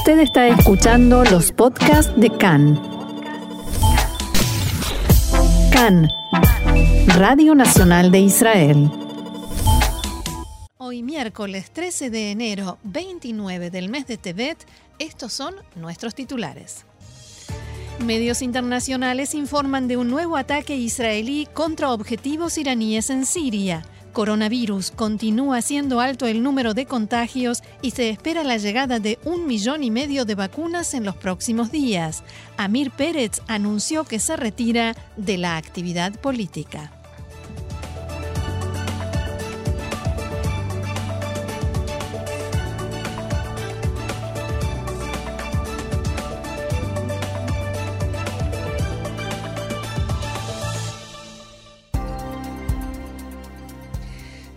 Usted 0.00 0.20
está 0.20 0.48
escuchando 0.48 1.24
los 1.24 1.52
podcasts 1.52 2.10
de 2.16 2.30
CAN. 2.30 2.80
CAN, 5.70 6.08
Radio 7.18 7.54
Nacional 7.54 8.10
de 8.10 8.20
Israel. 8.20 8.90
Hoy 10.78 11.02
miércoles 11.02 11.70
13 11.70 12.08
de 12.08 12.30
enero 12.30 12.78
29 12.82 13.68
del 13.68 13.90
mes 13.90 14.06
de 14.06 14.16
Tebet, 14.16 14.56
estos 14.98 15.34
son 15.34 15.54
nuestros 15.76 16.14
titulares. 16.14 16.86
Medios 18.02 18.40
internacionales 18.40 19.34
informan 19.34 19.86
de 19.86 19.98
un 19.98 20.08
nuevo 20.08 20.38
ataque 20.38 20.76
israelí 20.76 21.46
contra 21.52 21.90
objetivos 21.90 22.56
iraníes 22.56 23.10
en 23.10 23.26
Siria. 23.26 23.82
Coronavirus 24.12 24.90
continúa 24.90 25.62
siendo 25.62 26.00
alto 26.00 26.26
el 26.26 26.42
número 26.42 26.74
de 26.74 26.86
contagios 26.86 27.62
y 27.82 27.92
se 27.92 28.10
espera 28.10 28.44
la 28.44 28.56
llegada 28.56 28.98
de 28.98 29.18
un 29.24 29.46
millón 29.46 29.82
y 29.82 29.90
medio 29.90 30.24
de 30.24 30.34
vacunas 30.34 30.94
en 30.94 31.04
los 31.04 31.16
próximos 31.16 31.70
días. 31.70 32.22
Amir 32.56 32.90
Pérez 32.90 33.40
anunció 33.48 34.04
que 34.04 34.18
se 34.18 34.36
retira 34.36 34.94
de 35.16 35.38
la 35.38 35.56
actividad 35.56 36.12
política. 36.20 36.99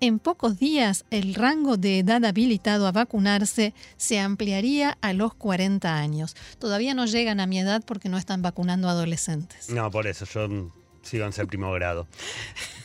en 0.00 0.18
pocos 0.18 0.58
días 0.58 1.04
el 1.10 1.34
rango 1.34 1.76
de 1.76 1.98
edad 1.98 2.24
habilitado 2.24 2.86
a 2.86 2.92
vacunarse 2.92 3.74
se 3.96 4.18
ampliaría 4.18 4.96
a 5.02 5.12
los 5.12 5.34
40 5.34 5.96
años. 5.96 6.34
Todavía 6.58 6.94
no 6.94 7.04
llegan 7.04 7.40
a 7.40 7.46
mi 7.46 7.58
edad 7.58 7.82
porque 7.84 8.08
no 8.08 8.16
están 8.16 8.40
vacunando 8.40 8.88
adolescentes. 8.88 9.68
No, 9.68 9.90
por 9.90 10.06
eso 10.06 10.24
yo 10.24 10.70
sigo 11.02 11.26
en 11.26 11.32
séptimo 11.32 11.70
grado. 11.72 12.06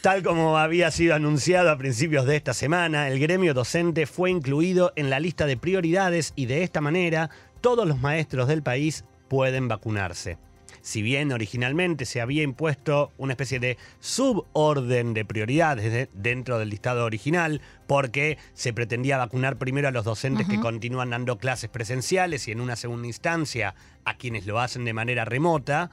Tal 0.02 0.22
como 0.22 0.58
había 0.58 0.92
sido 0.92 1.16
anunciado 1.16 1.72
a 1.72 1.78
principios 1.78 2.26
de 2.26 2.36
esta 2.36 2.54
semana, 2.54 3.08
el 3.08 3.20
gremio 3.20 3.54
docente 3.54 4.06
fue 4.06 4.30
incluido 4.30 4.92
en 4.96 5.10
la 5.10 5.20
lista 5.20 5.46
de 5.46 5.56
prioridades 5.56 6.34
y 6.36 6.46
de 6.46 6.64
esta 6.64 6.82
manera 6.82 7.30
todos 7.62 7.88
los 7.88 8.02
maestros 8.02 8.50
del 8.50 8.64
país 8.64 9.06
pueden 9.30 9.70
vacunarse 9.70 10.38
si 10.84 11.02
bien 11.02 11.32
originalmente 11.32 12.06
se 12.06 12.20
había 12.22 12.44
impuesto 12.44 13.12
una 13.18 13.34
especie 13.34 13.60
de 13.60 13.78
suborden 14.02 15.14
de 15.14 15.24
prioridades 15.24 16.10
dentro 16.14 16.60
del 16.60 16.70
listado 16.70 17.06
original, 17.06 17.62
porque 17.88 18.38
se 18.54 18.74
pretendía 18.74 19.18
vacunar 19.18 19.58
primero 19.58 19.88
a 19.88 19.92
los 19.92 20.04
docentes 20.04 20.48
que 20.48 20.60
continúan 20.60 21.10
dando 21.10 21.38
clases 21.38 21.70
presenciales 21.70 22.48
y 22.48 22.52
en 22.52 22.60
una 22.60 22.76
segunda 22.76 23.08
instancia 23.08 23.76
a 24.04 24.18
quienes 24.18 24.46
lo 24.46 24.60
hacen 24.60 24.84
de 24.84 24.94
manera 24.94 25.24
remota. 25.24 25.90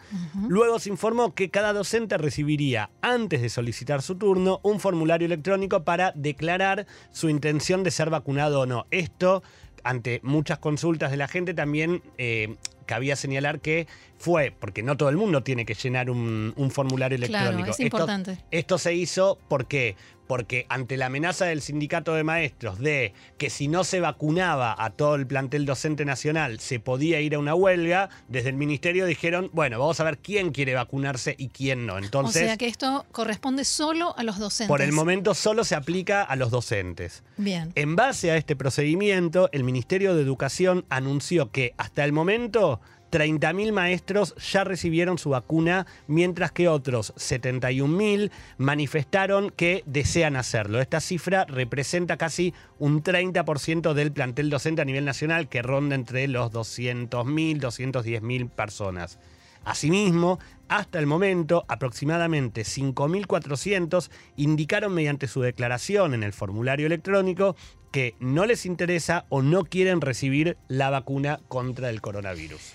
Luego 0.49 0.81
se 0.81 0.89
informó 0.89 1.34
que 1.34 1.51
cada 1.51 1.72
docente 1.72 2.19
recibiría, 2.19 2.91
antes 3.01 3.43
de 3.43 3.49
solicitar 3.49 4.03
su 4.03 4.17
turno, 4.17 4.59
un 4.65 4.81
formulario 4.81 5.27
electrónico 5.27 5.84
para 5.84 6.12
declarar 6.17 6.87
su 7.12 7.28
intención 7.28 7.84
de 7.84 7.93
ser 7.93 8.11
vacunado 8.11 8.61
o 8.61 8.67
no. 8.67 8.87
Esto, 8.91 9.45
ante 9.84 10.20
muchas 10.22 10.58
consultas 10.58 11.10
de 11.10 11.16
la 11.16 11.28
gente, 11.28 11.54
también 11.54 12.02
eh, 12.18 12.56
cabía 12.86 13.16
señalar 13.16 13.60
que 13.60 13.86
fue, 14.18 14.52
porque 14.58 14.82
no 14.82 14.96
todo 14.96 15.08
el 15.08 15.16
mundo 15.16 15.42
tiene 15.42 15.64
que 15.64 15.74
llenar 15.74 16.10
un, 16.10 16.52
formulario 16.72 17.16
electrónico. 17.16 17.56
Claro, 17.56 17.70
es 17.70 17.80
importante. 17.80 18.38
Esto, 18.50 18.78
se 18.78 18.94
hizo 18.94 19.38
porque 19.48 19.96
porque 20.30 20.64
ante 20.68 20.96
la 20.96 21.06
amenaza 21.06 21.46
del 21.46 21.60
sindicato 21.60 22.14
de 22.14 22.22
maestros 22.22 22.78
de 22.78 23.14
que 23.36 23.50
si 23.50 23.66
no 23.66 23.82
se 23.82 23.98
vacunaba 23.98 24.76
a 24.78 24.91
todo 24.91 25.16
el 25.16 25.26
plantel 25.26 25.66
docente 25.66 26.04
nacional 26.04 26.60
se 26.60 26.78
podía 26.78 27.20
ir 27.20 27.34
a 27.34 27.41
una 27.41 27.56
huelga, 27.56 28.10
desde 28.28 28.50
el 28.50 28.54
ministerio 28.54 29.06
dijeron, 29.06 29.50
bueno, 29.52 29.80
vamos 29.80 29.98
a 29.98 30.04
ver 30.04 30.18
quién 30.18 30.52
quiere 30.52 30.74
vacunarse 30.74 31.34
y 31.36 31.48
quién 31.48 31.84
no. 31.84 31.98
Entonces, 31.98 32.42
o 32.42 32.46
sea 32.46 32.56
que 32.56 32.68
esto 32.68 33.06
corresponde 33.10 33.64
solo 33.64 34.16
a 34.16 34.22
los 34.22 34.38
docentes. 34.38 34.68
Por 34.68 34.82
el 34.82 34.92
momento 34.92 35.34
solo 35.34 35.64
se 35.64 35.74
aplica 35.74 36.22
a 36.22 36.36
los 36.36 36.52
docentes. 36.52 37.24
Bien. 37.36 37.72
En 37.74 37.97
base 37.97 38.30
a 38.30 38.36
este 38.36 38.54
procedimiento, 38.54 39.48
el 39.50 39.65
Ministerio 39.65 40.15
de 40.15 40.22
Educación 40.22 40.84
anunció 40.91 41.50
que 41.50 41.74
hasta 41.76 42.04
el 42.04 42.12
momento 42.12 42.80
30.000 43.10 43.72
maestros 43.72 44.34
ya 44.36 44.65
recibieron 44.65 45.18
su 45.18 45.30
vacuna, 45.30 45.86
mientras 46.07 46.53
que 46.53 46.68
otros 46.68 47.15
71.000 47.16 48.30
manifestaron 48.59 49.51
que 49.51 49.83
desean 49.86 50.36
hacerlo. 50.36 50.80
Esta 50.80 51.01
cifra 51.01 51.45
representa 51.45 52.16
casi 52.16 52.54
un 52.78 53.03
30% 53.03 53.92
del 53.95 54.12
plantel 54.12 54.51
docente 54.51 54.83
a 54.83 54.84
nivel 54.84 55.04
nacional, 55.04 55.48
que 55.48 55.62
ronda 55.62 55.95
entre 55.95 56.28
los 56.28 56.53
200.000, 56.53 57.60
210.000 57.60 58.51
personas. 58.51 59.18
Asimismo, 59.65 60.39
hasta 60.68 60.98
el 60.98 61.07
momento, 61.07 61.65
aproximadamente 61.68 62.62
5.400 62.62 64.10
indicaron 64.36 64.95
mediante 64.95 65.28
su 65.28 65.42
declaración 65.42 66.15
en 66.15 66.22
el 66.22 66.33
formulario 66.33 66.86
electrónico 66.86 67.57
que 67.92 68.15
no 68.21 68.47
les 68.47 68.65
interesa 68.66 69.27
o 69.28 69.42
no 69.42 69.65
quieren 69.65 70.01
recibir 70.01 70.57
la 70.68 70.91
vacuna 70.91 71.41
contra 71.48 71.91
el 71.91 72.01
coronavirus. 72.01 72.72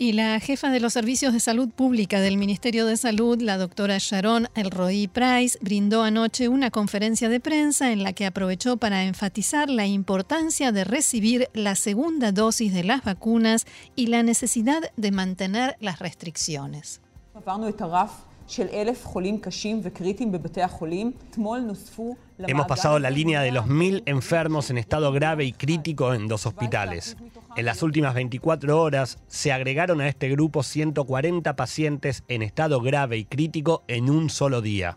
Y 0.00 0.12
la 0.12 0.38
jefa 0.38 0.70
de 0.70 0.78
los 0.78 0.92
servicios 0.92 1.32
de 1.32 1.40
salud 1.40 1.70
pública 1.70 2.20
del 2.20 2.36
Ministerio 2.36 2.86
de 2.86 2.96
Salud, 2.96 3.42
la 3.42 3.58
doctora 3.58 3.96
Sharon 3.98 4.48
Elroy 4.54 5.08
Price, 5.08 5.58
brindó 5.60 6.04
anoche 6.04 6.46
una 6.46 6.70
conferencia 6.70 7.28
de 7.28 7.40
prensa 7.40 7.90
en 7.90 8.04
la 8.04 8.12
que 8.12 8.24
aprovechó 8.24 8.76
para 8.76 9.02
enfatizar 9.02 9.68
la 9.68 9.86
importancia 9.86 10.70
de 10.70 10.84
recibir 10.84 11.48
la 11.52 11.74
segunda 11.74 12.30
dosis 12.30 12.72
de 12.72 12.84
las 12.84 13.02
vacunas 13.02 13.66
y 13.96 14.06
la 14.06 14.22
necesidad 14.22 14.82
de 14.96 15.10
mantener 15.10 15.76
las 15.80 15.98
restricciones. 15.98 17.00
Hemos 22.46 22.66
pasado 22.66 22.98
la 23.00 23.10
línea 23.10 23.40
de 23.40 23.50
los 23.50 23.66
mil 23.66 24.04
enfermos 24.06 24.70
en 24.70 24.78
estado 24.78 25.10
grave 25.10 25.44
y 25.44 25.52
crítico 25.52 26.14
en 26.14 26.28
dos 26.28 26.46
hospitales. 26.46 27.16
En 27.58 27.64
las 27.64 27.82
últimas 27.82 28.14
24 28.14 28.80
horas 28.80 29.18
se 29.26 29.50
agregaron 29.50 30.00
a 30.00 30.06
este 30.06 30.28
grupo 30.28 30.62
140 30.62 31.56
pacientes 31.56 32.22
en 32.28 32.42
estado 32.42 32.80
grave 32.80 33.16
y 33.16 33.24
crítico 33.24 33.82
en 33.88 34.10
un 34.10 34.30
solo 34.30 34.62
día. 34.62 34.96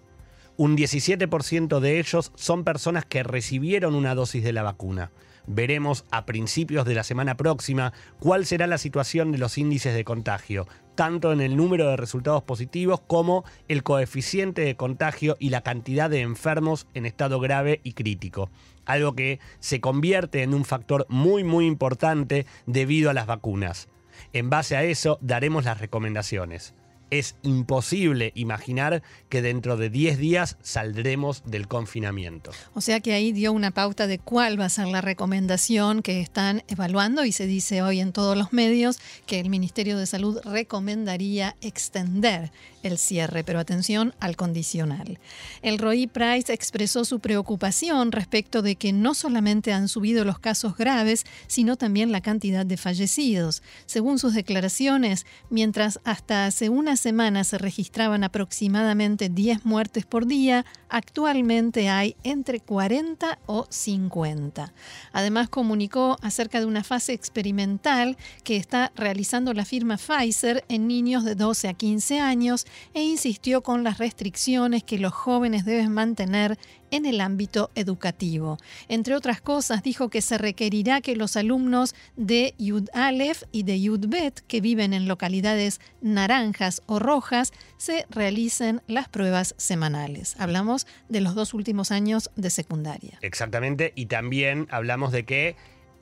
Un 0.57 0.77
17% 0.77 1.79
de 1.79 1.97
ellos 1.99 2.31
son 2.35 2.63
personas 2.63 3.03
que 3.03 3.23
recibieron 3.23 3.95
una 3.95 4.13
dosis 4.13 4.43
de 4.43 4.53
la 4.53 4.61
vacuna. 4.61 5.09
Veremos 5.47 6.05
a 6.11 6.25
principios 6.25 6.85
de 6.85 6.93
la 6.93 7.03
semana 7.03 7.35
próxima 7.35 7.93
cuál 8.19 8.45
será 8.45 8.67
la 8.67 8.77
situación 8.77 9.31
de 9.31 9.37
los 9.37 9.57
índices 9.57 9.93
de 9.93 10.03
contagio, 10.03 10.67
tanto 10.95 11.31
en 11.33 11.41
el 11.41 11.57
número 11.57 11.89
de 11.89 11.97
resultados 11.97 12.43
positivos 12.43 13.01
como 13.01 13.43
el 13.67 13.83
coeficiente 13.83 14.61
de 14.61 14.75
contagio 14.75 15.37
y 15.39 15.49
la 15.49 15.61
cantidad 15.61 16.09
de 16.09 16.21
enfermos 16.21 16.87
en 16.93 17.05
estado 17.05 17.39
grave 17.39 17.81
y 17.83 17.93
crítico. 17.93 18.49
Algo 18.85 19.15
que 19.15 19.39
se 19.59 19.81
convierte 19.81 20.43
en 20.43 20.53
un 20.53 20.65
factor 20.65 21.05
muy 21.09 21.43
muy 21.43 21.65
importante 21.65 22.45
debido 22.65 23.09
a 23.09 23.13
las 23.13 23.27
vacunas. 23.27 23.87
En 24.33 24.49
base 24.49 24.75
a 24.75 24.83
eso 24.83 25.17
daremos 25.21 25.65
las 25.65 25.79
recomendaciones 25.79 26.73
es 27.11 27.35
imposible 27.43 28.31
imaginar 28.35 29.03
que 29.29 29.41
dentro 29.41 29.77
de 29.77 29.89
10 29.89 30.17
días 30.17 30.57
saldremos 30.63 31.43
del 31.45 31.67
confinamiento. 31.67 32.51
O 32.73 32.81
sea 32.81 33.01
que 33.01 33.13
ahí 33.13 33.33
dio 33.33 33.51
una 33.51 33.71
pauta 33.71 34.07
de 34.07 34.17
cuál 34.17 34.59
va 34.59 34.65
a 34.65 34.69
ser 34.69 34.87
la 34.87 35.01
recomendación 35.01 36.01
que 36.01 36.21
están 36.21 36.63
evaluando 36.67 37.25
y 37.25 37.33
se 37.33 37.45
dice 37.45 37.81
hoy 37.81 37.99
en 37.99 38.13
todos 38.13 38.37
los 38.37 38.53
medios 38.53 38.97
que 39.25 39.39
el 39.39 39.49
Ministerio 39.49 39.97
de 39.97 40.05
Salud 40.05 40.39
recomendaría 40.45 41.55
extender 41.61 42.51
el 42.83 42.97
cierre, 42.97 43.43
pero 43.43 43.59
atención 43.59 44.15
al 44.19 44.35
condicional. 44.35 45.19
El 45.61 45.77
Roy 45.77 46.07
Price 46.07 46.51
expresó 46.51 47.05
su 47.05 47.19
preocupación 47.19 48.11
respecto 48.11 48.61
de 48.61 48.75
que 48.75 48.93
no 48.93 49.13
solamente 49.13 49.73
han 49.73 49.87
subido 49.87 50.25
los 50.25 50.39
casos 50.39 50.77
graves, 50.77 51.25
sino 51.47 51.75
también 51.75 52.11
la 52.11 52.21
cantidad 52.21 52.65
de 52.65 52.77
fallecidos. 52.77 53.61
Según 53.85 54.17
sus 54.17 54.33
declaraciones, 54.33 55.25
mientras 55.49 55.99
hasta 56.03 56.45
hace 56.45 56.69
unas 56.69 57.00
semana 57.01 57.43
se 57.43 57.57
registraban 57.57 58.23
aproximadamente 58.23 59.27
10 59.27 59.65
muertes 59.65 60.05
por 60.05 60.27
día, 60.27 60.65
actualmente 60.87 61.89
hay 61.89 62.15
entre 62.23 62.59
40 62.59 63.39
o 63.47 63.65
50. 63.67 64.71
Además 65.11 65.49
comunicó 65.49 66.17
acerca 66.21 66.59
de 66.59 66.67
una 66.67 66.83
fase 66.83 67.13
experimental 67.13 68.17
que 68.43 68.55
está 68.55 68.91
realizando 68.95 69.53
la 69.53 69.65
firma 69.65 69.97
Pfizer 69.97 70.63
en 70.69 70.87
niños 70.87 71.25
de 71.25 71.33
12 71.33 71.69
a 71.69 71.73
15 71.73 72.19
años 72.19 72.67
e 72.93 73.03
insistió 73.03 73.63
con 73.63 73.83
las 73.83 73.97
restricciones 73.97 74.83
que 74.83 74.99
los 74.99 75.13
jóvenes 75.13 75.65
deben 75.65 75.91
mantener 75.91 76.59
en 76.91 77.05
el 77.05 77.21
ámbito 77.21 77.71
educativo. 77.75 78.57
Entre 78.87 79.15
otras 79.15 79.41
cosas, 79.41 79.81
dijo 79.81 80.09
que 80.09 80.21
se 80.21 80.37
requerirá 80.37 81.01
que 81.01 81.15
los 81.15 81.35
alumnos 81.35 81.95
de 82.15 82.53
Yud 82.57 82.89
Aleph 82.93 83.43
y 83.51 83.63
de 83.63 83.81
Yud 83.81 84.07
Bet, 84.07 84.41
que 84.47 84.61
viven 84.61 84.93
en 84.93 85.07
localidades 85.07 85.81
naranjas 86.01 86.81
o 86.85 86.99
rojas, 86.99 87.53
se 87.77 88.05
realicen 88.09 88.81
las 88.87 89.09
pruebas 89.09 89.55
semanales. 89.57 90.35
Hablamos 90.37 90.85
de 91.09 91.21
los 91.21 91.35
dos 91.35 91.53
últimos 91.53 91.91
años 91.91 92.29
de 92.35 92.49
secundaria. 92.49 93.17
Exactamente, 93.21 93.93
y 93.95 94.05
también 94.05 94.67
hablamos 94.69 95.11
de 95.11 95.25
que 95.25 95.55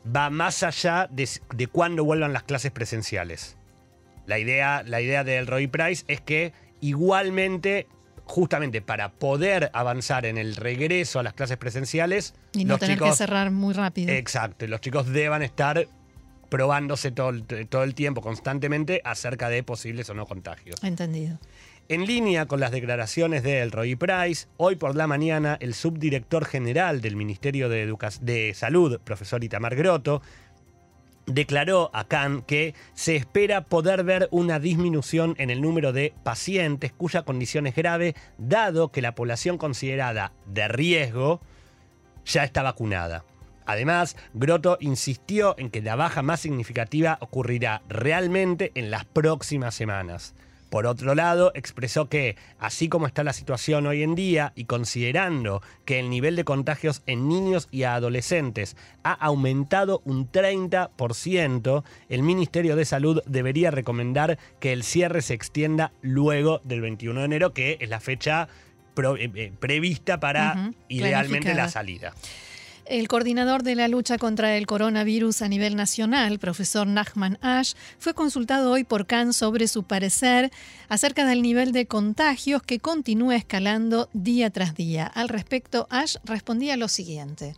va 0.06 0.30
más 0.30 0.64
allá 0.64 1.08
de, 1.12 1.30
de 1.56 1.68
cuándo 1.68 2.04
vuelvan 2.04 2.34
las 2.34 2.44
clases 2.44 2.72
presenciales. 2.72 3.58
La 4.26 4.40
idea, 4.40 4.84
la 4.86 5.02
idea 5.02 5.24
del 5.24 5.48
Roy 5.48 5.68
Price 5.68 6.04
es 6.08 6.22
que 6.22 6.54
igualmente 6.82 7.88
justamente 8.30 8.82
para 8.84 9.10
poder 9.10 9.72
avanzar 9.74 10.28
en 10.28 10.38
el 10.38 10.56
regreso 10.56 11.20
a 11.20 11.24
las 11.24 11.34
clases 11.34 11.58
presenciales. 11.58 12.36
Y 12.54 12.64
no 12.64 12.78
tener 12.78 13.00
que 13.00 13.12
cerrar 13.14 13.50
muy 13.50 13.74
rápido. 13.74 14.14
Exacto, 14.14 14.68
los 14.68 14.82
chicos 14.82 15.08
deban 15.08 15.42
estar 15.42 15.88
probándose 16.48 17.10
todo 17.10 17.34
todo 17.70 17.84
el 17.84 17.96
tiempo, 17.96 18.22
constantemente, 18.22 19.02
acerca 19.04 19.50
de 19.50 19.64
posibles 19.64 20.12
o 20.12 20.14
no 20.14 20.28
contagios. 20.28 20.84
Entendido. 20.84 21.40
En 21.88 22.06
línea 22.06 22.46
con 22.46 22.60
las 22.60 22.72
declaraciones 22.72 23.42
de 23.42 23.66
Roy 23.66 23.96
Price, 23.96 24.48
hoy 24.58 24.76
por 24.76 24.96
la 24.96 25.08
mañana 25.08 25.58
el 25.60 25.74
subdirector 25.74 26.46
general 26.46 27.02
del 27.02 27.16
Ministerio 27.16 27.68
de, 27.68 27.92
de 28.22 28.54
Salud, 28.54 29.00
profesor 29.04 29.44
Itamar 29.44 29.76
Grotto, 29.76 30.22
declaró 31.30 31.92
a 31.94 32.06
Khan 32.06 32.42
que 32.42 32.74
se 32.94 33.16
espera 33.16 33.62
poder 33.62 34.04
ver 34.04 34.28
una 34.32 34.60
disminución 34.60 35.36
en 35.38 35.50
el 35.50 35.62
número 35.62 35.94
de 35.94 36.14
pacientes 36.24 36.92
cuya 36.92 37.22
condición 37.22 37.68
es 37.68 37.76
grave, 37.76 38.16
dado 38.38 38.92
que 38.92 39.02
la 39.02 39.16
población 39.16 39.58
considerada 39.58 40.34
de 40.46 40.68
riesgo 40.68 41.40
ya 42.26 42.44
está 42.44 42.64
vacunada. 42.64 43.24
Además, 43.66 44.18
Grotto 44.34 44.78
insistió 44.82 45.54
en 45.60 45.70
que 45.70 45.82
la 45.82 45.96
baja 45.96 46.24
más 46.24 46.40
significativa 46.40 47.20
ocurrirá 47.22 47.84
realmente 47.88 48.72
en 48.74 48.90
las 48.90 49.06
próximas 49.06 49.76
semanas. 49.76 50.34
Por 50.70 50.86
otro 50.86 51.16
lado, 51.16 51.52
expresó 51.56 52.10
que, 52.10 52.36
así 52.60 52.90
como 52.90 53.08
está 53.08 53.24
la 53.24 53.34
situación 53.34 53.88
hoy 53.88 54.04
en 54.04 54.16
día 54.16 54.54
y 54.56 54.66
considerando 54.66 55.62
que 55.86 56.00
el 56.00 56.10
nivel 56.10 56.36
de 56.36 56.44
contagios 56.44 57.02
en 57.08 57.28
niños 57.28 57.68
y 57.72 57.84
adolescentes 57.84 58.78
ha 59.04 59.14
aumentado 59.14 60.02
un 60.06 60.32
30%, 60.32 61.84
el 62.10 62.24
Ministerio 62.24 62.76
de 62.76 62.86
Salud 62.86 63.22
debería 63.26 63.72
recomendar 63.72 64.38
que 64.60 64.74
el 64.74 64.84
cierre 64.84 65.22
se 65.22 65.34
extienda 65.34 65.92
luego 66.02 66.62
del 66.64 66.82
21 66.82 67.20
de 67.20 67.26
enero, 67.26 67.54
que 67.54 67.78
es 67.80 67.90
la 67.90 68.00
fecha 68.00 68.48
eh, 68.98 69.32
eh, 69.36 69.52
prevista 69.60 70.20
para 70.20 70.72
idealmente 70.88 71.54
la 71.54 71.70
salida. 71.70 72.14
El 72.90 73.08
coordinador 73.08 73.62
de 73.62 73.76
la 73.76 73.88
lucha 73.88 74.18
contra 74.18 74.58
el 74.58 74.66
coronavirus 74.66 75.44
a 75.44 75.48
nivel 75.48 75.76
nacional, 75.76 76.40
profesor 76.40 76.88
Nachman 76.88 77.38
Ash, 77.40 77.76
fue 78.00 78.16
consultado 78.16 78.72
hoy 78.72 78.84
por 78.84 79.06
Khan 79.06 79.32
sobre 79.32 79.68
su 79.68 79.84
parecer 79.84 80.50
acerca 80.88 81.24
del 81.28 81.44
nivel 81.44 81.72
de 81.72 81.86
contagios 81.86 82.64
que 82.64 82.80
continúa 82.80 83.36
escalando 83.36 84.10
día 84.14 84.50
tras 84.50 84.74
día. 84.74 85.06
Al 85.06 85.30
respecto, 85.30 85.86
Ash 85.92 86.16
respondía 86.26 86.78
lo 86.78 86.88
siguiente. 86.88 87.54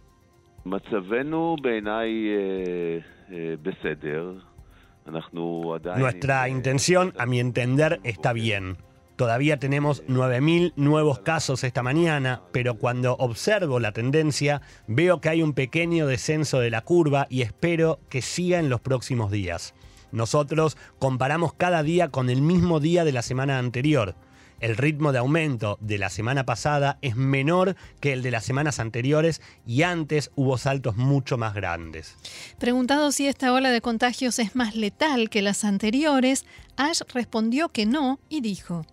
Nuestra 5.96 6.50
intención, 6.50 7.14
a 7.18 7.26
mi 7.26 7.40
entender, 7.40 8.02
está 8.04 8.34
bien. 8.34 8.76
Todavía 9.22 9.58
tenemos 9.58 10.04
9.000 10.08 10.74
nuevos 10.78 11.20
casos 11.20 11.64
esta 11.64 11.84
mañana, 11.84 12.42
pero 12.52 12.80
cuando 12.80 13.14
observo 13.18 13.80
la 13.80 13.92
tendencia 13.92 14.64
veo 14.88 15.22
que 15.22 15.30
hay 15.30 15.44
un 15.44 15.54
pequeño 15.54 16.08
descenso 16.08 16.60
de 16.60 16.72
la 16.72 16.82
curva 16.82 17.28
y 17.30 17.44
espero 17.44 18.00
que 18.10 18.24
siga 18.24 18.58
en 18.58 18.72
los 18.72 18.82
próximos 18.82 19.30
días. 19.30 19.76
Nosotros 20.12 20.76
comparamos 20.98 21.54
cada 21.54 21.84
día 21.84 22.10
con 22.10 22.32
el 22.32 22.42
mismo 22.42 22.80
día 22.80 23.06
de 23.06 23.12
la 23.12 23.22
semana 23.22 23.60
anterior. 23.60 24.16
El 24.60 24.76
ritmo 24.76 25.12
de 25.12 25.20
aumento 25.20 25.78
de 25.82 26.00
la 26.00 26.10
semana 26.10 26.44
pasada 26.44 26.98
es 27.04 27.16
menor 27.16 27.76
que 28.00 28.14
el 28.14 28.24
de 28.24 28.32
las 28.32 28.44
semanas 28.44 28.80
anteriores 28.80 29.40
y 29.68 29.84
antes 29.84 30.32
hubo 30.36 30.58
saltos 30.58 30.98
mucho 30.98 31.38
más 31.38 31.54
grandes. 31.54 32.18
Preguntado 32.58 33.12
si 33.12 33.28
esta 33.28 33.54
ola 33.54 33.70
de 33.70 33.82
contagios 33.82 34.40
es 34.40 34.56
más 34.56 34.76
letal 34.76 35.30
que 35.30 35.44
las 35.44 35.64
anteriores, 35.64 36.48
Ash 36.76 37.02
respondió 37.14 37.70
que 37.70 37.86
no 37.86 38.20
y 38.28 38.42
dijo, 38.42 38.84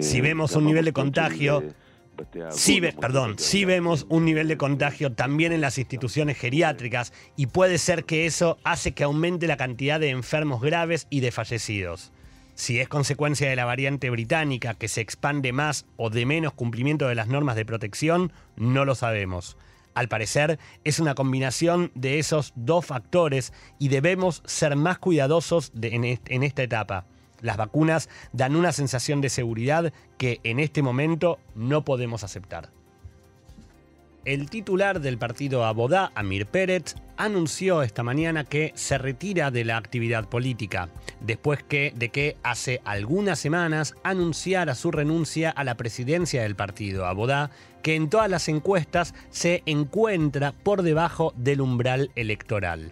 si 0.00 0.20
vemos 0.20 0.56
un 0.56 0.64
nivel 0.64 0.84
de 0.84 0.92
contagio, 0.92 1.62
perdón, 3.00 3.38
vemos 3.64 4.06
un 4.08 4.24
nivel 4.24 4.48
de 4.48 4.56
contagio 4.56 5.12
también 5.12 5.52
en 5.52 5.60
las 5.60 5.78
instituciones 5.78 6.38
geriátricas 6.38 7.12
y 7.36 7.46
puede 7.46 7.78
ser 7.78 8.04
que 8.04 8.26
eso 8.26 8.58
hace 8.64 8.92
que 8.92 9.04
aumente 9.04 9.46
la 9.46 9.56
cantidad 9.56 10.00
de 10.00 10.10
enfermos 10.10 10.60
graves 10.60 11.06
y 11.10 11.20
de 11.20 11.30
fallecidos. 11.30 12.12
Si 12.54 12.80
es 12.80 12.88
consecuencia 12.88 13.50
de 13.50 13.56
la 13.56 13.66
variante 13.66 14.08
británica 14.08 14.72
que 14.72 14.88
se 14.88 15.02
expande 15.02 15.52
más 15.52 15.84
o 15.96 16.08
de 16.08 16.24
menos 16.24 16.54
cumplimiento 16.54 17.06
de 17.06 17.14
las 17.14 17.28
normas 17.28 17.54
de 17.54 17.66
protección, 17.66 18.32
no 18.56 18.86
lo 18.86 18.94
sabemos. 18.94 19.58
Al 19.96 20.08
parecer, 20.08 20.58
es 20.84 21.00
una 21.00 21.14
combinación 21.14 21.90
de 21.94 22.18
esos 22.18 22.52
dos 22.54 22.84
factores 22.84 23.54
y 23.78 23.88
debemos 23.88 24.42
ser 24.44 24.76
más 24.76 24.98
cuidadosos 24.98 25.72
en, 25.80 26.42
esta 26.42 26.62
etapa. 26.62 27.06
Las 27.40 27.56
vacunas 27.56 28.10
dan 28.30 28.56
una 28.56 28.72
sensación 28.72 29.22
de 29.22 29.30
seguridad 29.30 29.94
que 30.18 30.40
en 30.44 30.60
este 30.60 30.82
momento 30.82 31.38
no 31.54 31.82
podemos 31.86 32.24
aceptar. 32.24 32.72
El 34.26 34.50
titular 34.50 35.00
del 35.00 35.18
partido 35.18 35.64
Abodá, 35.64 36.10
Amir 36.16 36.46
Pérez, 36.46 36.96
anunció 37.16 37.84
esta 37.84 38.02
mañana 38.02 38.42
que 38.42 38.72
se 38.74 38.98
retira 38.98 39.52
de 39.52 39.64
la 39.64 39.76
actividad 39.76 40.28
política, 40.28 40.88
después 41.20 41.60
de 41.68 42.08
que 42.08 42.36
hace 42.42 42.80
algunas 42.84 43.38
semanas 43.38 43.94
anunciara 44.02 44.74
su 44.74 44.90
renuncia 44.90 45.50
a 45.50 45.62
la 45.62 45.76
presidencia 45.76 46.42
del 46.42 46.56
partido 46.56 47.06
Abodá, 47.06 47.52
que 47.82 47.94
en 47.94 48.10
todas 48.10 48.28
las 48.28 48.48
encuestas 48.48 49.14
se 49.30 49.62
encuentra 49.64 50.50
por 50.50 50.82
debajo 50.82 51.32
del 51.36 51.60
umbral 51.60 52.10
electoral. 52.16 52.90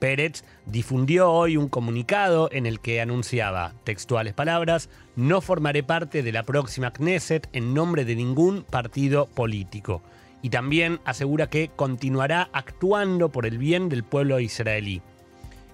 Pérez 0.00 0.42
difundió 0.66 1.30
hoy 1.30 1.56
un 1.56 1.68
comunicado 1.68 2.48
en 2.50 2.66
el 2.66 2.80
que 2.80 3.00
anunciaba, 3.00 3.74
textuales 3.84 4.34
palabras, 4.34 4.88
no 5.14 5.40
formaré 5.40 5.84
parte 5.84 6.24
de 6.24 6.32
la 6.32 6.42
próxima 6.42 6.92
Knesset 6.92 7.48
en 7.52 7.74
nombre 7.74 8.04
de 8.04 8.16
ningún 8.16 8.64
partido 8.64 9.26
político. 9.26 10.02
Y 10.44 10.50
también 10.50 11.00
asegura 11.06 11.48
que 11.48 11.70
continuará 11.74 12.50
actuando 12.52 13.30
por 13.30 13.46
el 13.46 13.56
bien 13.56 13.88
del 13.88 14.04
pueblo 14.04 14.40
israelí. 14.40 15.00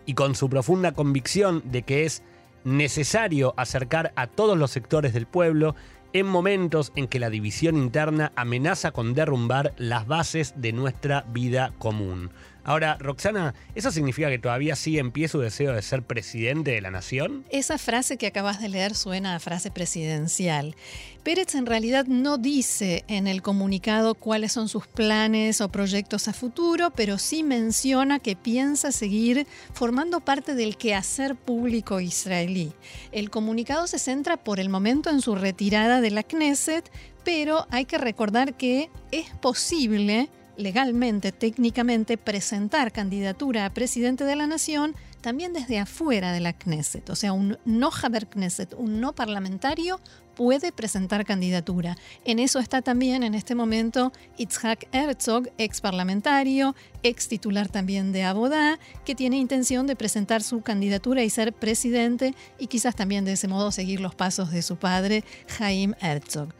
Y 0.07 0.15
con 0.15 0.37
su 0.37 0.49
profunda 0.49 0.93
convicción 0.93 1.61
de 1.65 1.83
que 1.83 2.05
es 2.05 2.23
necesario 2.63 3.53
acercar 3.57 4.13
a 4.15 4.29
todos 4.29 4.57
los 4.57 4.71
sectores 4.71 5.13
del 5.13 5.27
pueblo 5.27 5.75
en 6.13 6.29
momentos 6.29 6.93
en 6.95 7.09
que 7.09 7.19
la 7.19 7.31
división 7.31 7.77
interna 7.77 8.31
amenaza 8.37 8.93
con 8.93 9.13
derrumbar 9.13 9.75
las 9.77 10.07
bases 10.07 10.55
de 10.55 10.73
nuestra 10.73 11.25
vida 11.33 11.73
común. 11.79 12.31
Ahora, 12.65 12.97
Roxana, 13.01 13.55
¿eso 13.75 13.91
significa 13.91 14.29
que 14.29 14.39
todavía 14.39 14.77
sigue 14.77 15.01
en 15.01 15.13
pie 15.13 15.29
su 15.29 15.41
deseo 15.41 15.73
de 15.73 15.83
ser 15.83 16.03
presidente 16.03 16.73
de 16.73 16.81
la 16.81 16.91
nación? 16.91 17.45
Esa 17.51 17.79
frase 17.79 18.19
que 18.19 18.27
acabas 18.27 18.61
de 18.61 18.69
leer 18.69 18.95
suena 18.95 19.35
a 19.35 19.41
frase 19.41 19.71
presidencial. 19.71 20.77
Pérez 21.23 21.55
en 21.55 21.67
realidad 21.67 22.07
no 22.07 22.39
dice 22.39 23.05
en 23.07 23.27
el 23.27 23.43
comunicado 23.43 24.15
cuáles 24.15 24.53
son 24.53 24.69
sus 24.69 24.87
planes 24.87 25.61
o 25.61 25.69
proyectos 25.71 26.29
a 26.29 26.33
futuro, 26.33 26.91
pero 26.91 27.19
sí 27.19 27.43
menciona 27.43 28.19
que 28.19 28.37
piensa 28.37 28.91
seguir 28.91 29.47
formando 29.75 30.21
parte 30.21 30.55
del 30.55 30.77
quehacer 30.77 31.37
público 31.37 32.01
israelí. 32.01 32.73
El 33.13 33.29
comunicado 33.29 33.87
se 33.87 33.99
centra 33.99 34.39
por 34.39 34.61
el 34.61 34.71
momento 34.71 35.11
en 35.11 35.21
su 35.21 35.35
retirada 35.35 36.01
de 36.01 36.11
la 36.11 36.23
Knesset, 36.23 36.91
pero 37.25 37.67
hay 37.71 37.85
que 37.85 37.99
recordar 37.99 38.55
que 38.55 38.91
es 39.13 39.29
posible 39.43 40.31
legalmente, 40.61 41.33
técnicamente, 41.33 42.17
presentar 42.17 42.93
candidatura 42.93 43.67
a 43.67 43.75
presidente 43.75 44.25
de 44.25 44.37
la 44.37 44.47
nación 44.47 44.95
también 45.21 45.53
desde 45.53 45.79
afuera 45.79 46.33
de 46.33 46.41
la 46.41 46.53
Knesset. 46.53 47.11
O 47.11 47.17
sea, 47.17 47.33
un 47.33 47.59
no 47.65 47.91
Haber 48.03 48.27
Knesset, 48.27 48.75
un 48.75 49.01
no 49.01 49.15
parlamentario, 49.15 50.01
puede 50.35 50.73
presentar 50.73 51.25
candidatura. 51.27 51.97
En 52.25 52.39
eso 52.39 52.59
está 52.59 52.81
también 52.81 53.23
en 53.23 53.35
este 53.35 53.55
momento 53.55 54.13
Itzhak 54.39 54.89
Herzog, 54.93 55.51
ex 55.59 55.81
parlamentario, 55.81 56.75
ex 57.03 57.29
titular 57.29 57.69
también 57.69 58.13
de 58.13 58.25
Abodá, 58.25 58.79
que 59.05 59.15
tiene 59.15 59.39
intención 59.39 59.87
de 59.87 59.97
presentar 59.97 60.43
su 60.43 60.61
candidatura 60.61 61.23
y 61.23 61.31
ser 61.31 61.53
presidente 61.53 62.35
y 62.59 62.67
quizás 62.67 62.95
también 62.95 63.25
de 63.25 63.33
ese 63.33 63.49
modo 63.49 63.73
seguir 63.73 64.01
los 64.01 64.15
pasos 64.15 64.51
de 64.51 64.63
su 64.63 64.77
padre, 64.77 65.25
Jaim 65.59 65.95
Herzog. 66.01 66.55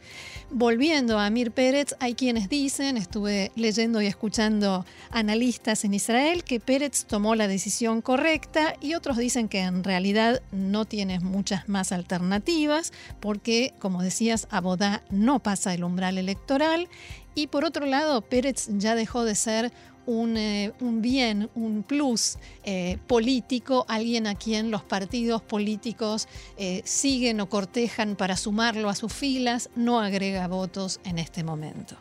Volviendo 0.53 1.17
a 1.17 1.27
Amir 1.27 1.51
Pérez, 1.51 1.95
hay 1.99 2.13
quienes 2.13 2.49
dicen, 2.49 2.97
estuve 2.97 3.53
leyendo 3.55 4.01
y 4.01 4.07
escuchando 4.07 4.85
analistas 5.09 5.85
en 5.85 5.93
Israel, 5.93 6.43
que 6.43 6.59
Pérez 6.59 7.05
tomó 7.05 7.35
la 7.35 7.47
decisión 7.47 8.01
correcta 8.01 8.75
y 8.81 8.95
otros 8.95 9.15
dicen 9.15 9.47
que 9.47 9.61
en 9.61 9.81
realidad 9.81 10.41
no 10.51 10.83
tiene 10.83 11.21
muchas 11.21 11.69
más 11.69 11.93
alternativas 11.93 12.91
porque, 13.21 13.73
como 13.79 14.03
decías, 14.03 14.49
Abodá 14.51 15.03
no 15.09 15.39
pasa 15.39 15.73
el 15.73 15.85
umbral 15.85 16.17
electoral 16.17 16.89
y 17.33 17.47
por 17.47 17.63
otro 17.63 17.85
lado, 17.85 18.21
Pérez 18.21 18.67
ya 18.71 18.93
dejó 18.95 19.23
de 19.23 19.35
ser 19.35 19.71
eh, 20.11 20.73
un, 20.81 21.01
bien, 21.01 21.49
un 21.55 21.83
plus 21.83 22.37
eh, 22.63 22.97
político, 23.07 23.85
alguien 23.87 24.27
a 24.27 24.35
quien 24.35 24.69
los 24.69 24.83
partidos 24.83 25.41
políticos 25.41 26.27
eh, 26.57 26.81
siguen 26.83 27.39
o 27.39 27.47
cortejan 27.47 28.15
para 28.15 28.35
sumarlo 28.35 28.89
a 28.89 28.95
sus 28.95 29.13
filas, 29.13 29.69
no 29.75 29.99
agrega 29.99 30.47
votos 30.47 30.99
en 31.05 31.17
este 31.17 31.43
momento. 31.43 31.95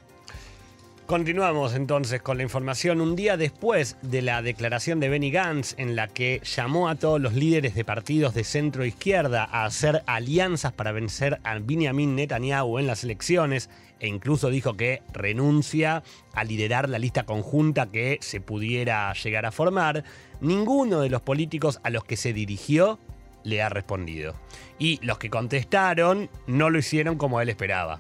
Continuamos 1.11 1.75
entonces 1.75 2.23
con 2.23 2.37
la 2.37 2.45
información. 2.45 3.01
Un 3.01 3.17
día 3.17 3.37
después 3.37 3.97
de 4.01 4.23
la 4.23 4.43
declaración 4.43 5.01
de 5.01 5.09
Benny 5.09 5.33
Gantz, 5.33 5.75
en 5.77 5.97
la 5.97 6.07
que 6.07 6.41
llamó 6.45 6.89
a 6.89 6.95
todos 6.95 7.21
los 7.21 7.35
líderes 7.35 7.75
de 7.75 7.85
partidos 7.85 8.33
de 8.33 8.45
centro 8.45 8.85
izquierda 8.85 9.43
a 9.43 9.65
hacer 9.65 10.05
alianzas 10.07 10.73
para 10.73 10.93
vencer 10.93 11.41
a 11.43 11.59
Benjamin 11.59 12.15
Netanyahu 12.15 12.79
en 12.79 12.87
las 12.87 13.03
elecciones, 13.03 13.71
e 13.99 14.07
incluso 14.07 14.51
dijo 14.51 14.77
que 14.77 15.03
renuncia 15.13 16.05
a 16.33 16.45
liderar 16.45 16.89
la 16.89 17.01
lista 17.01 17.25
conjunta 17.25 17.91
que 17.91 18.19
se 18.21 18.41
pudiera 18.41 19.13
llegar 19.15 19.47
a 19.47 19.51
formar, 19.51 20.05
ninguno 20.41 21.01
de 21.01 21.11
los 21.11 21.23
políticos 21.23 21.81
a 21.83 21.91
los 21.91 22.05
que 22.05 22.17
se 22.17 22.33
dirigió 22.33 23.01
le 23.43 23.63
ha 23.63 23.69
respondido. 23.69 24.37
Y 24.79 25.05
los 25.05 25.19
que 25.19 25.29
contestaron 25.29 26.31
no 26.47 26.71
lo 26.71 26.79
hicieron 26.79 27.19
como 27.19 27.41
él 27.41 27.49
esperaba. 27.49 27.99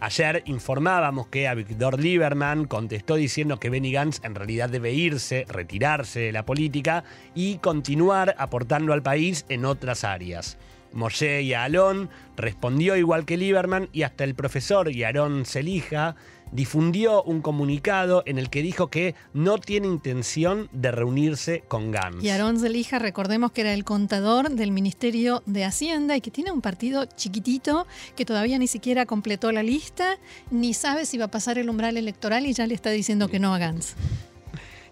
Ayer 0.00 0.44
informábamos 0.46 1.26
que 1.26 1.48
a 1.48 1.54
Víctor 1.54 1.98
Lieberman 1.98 2.66
contestó 2.66 3.16
diciendo 3.16 3.58
que 3.58 3.68
Benny 3.68 3.90
Gantz 3.90 4.20
en 4.22 4.36
realidad 4.36 4.68
debe 4.68 4.92
irse, 4.92 5.44
retirarse 5.48 6.20
de 6.20 6.32
la 6.32 6.44
política 6.44 7.02
y 7.34 7.56
continuar 7.56 8.36
aportando 8.38 8.92
al 8.92 9.02
país 9.02 9.44
en 9.48 9.64
otras 9.64 10.04
áreas. 10.04 10.56
Moshe 10.92 11.42
y 11.42 11.52
Alon 11.52 12.10
respondió 12.36 12.96
igual 12.96 13.26
que 13.26 13.36
Lieberman 13.36 13.88
y 13.92 14.02
hasta 14.02 14.22
el 14.22 14.36
profesor 14.36 14.88
Yaron 14.88 15.44
Selija 15.44 16.14
difundió 16.52 17.22
un 17.22 17.42
comunicado 17.42 18.22
en 18.26 18.38
el 18.38 18.50
que 18.50 18.62
dijo 18.62 18.88
que 18.88 19.14
no 19.32 19.58
tiene 19.58 19.86
intención 19.86 20.68
de 20.72 20.90
reunirse 20.90 21.62
con 21.68 21.90
Gantz. 21.90 22.22
Y 22.22 22.30
Aaron 22.30 22.58
Zelija, 22.58 22.98
recordemos 22.98 23.52
que 23.52 23.62
era 23.62 23.74
el 23.74 23.84
contador 23.84 24.50
del 24.50 24.72
Ministerio 24.72 25.42
de 25.46 25.64
Hacienda 25.64 26.16
y 26.16 26.20
que 26.20 26.30
tiene 26.30 26.52
un 26.52 26.60
partido 26.60 27.06
chiquitito 27.06 27.86
que 28.16 28.24
todavía 28.24 28.58
ni 28.58 28.66
siquiera 28.66 29.06
completó 29.06 29.52
la 29.52 29.62
lista, 29.62 30.18
ni 30.50 30.74
sabe 30.74 31.06
si 31.06 31.18
va 31.18 31.26
a 31.26 31.30
pasar 31.30 31.58
el 31.58 31.70
umbral 31.70 31.96
electoral 31.96 32.46
y 32.46 32.52
ya 32.52 32.66
le 32.66 32.74
está 32.74 32.90
diciendo 32.90 33.28
que 33.28 33.38
no 33.38 33.54
a 33.54 33.58
Gantz. 33.58 33.94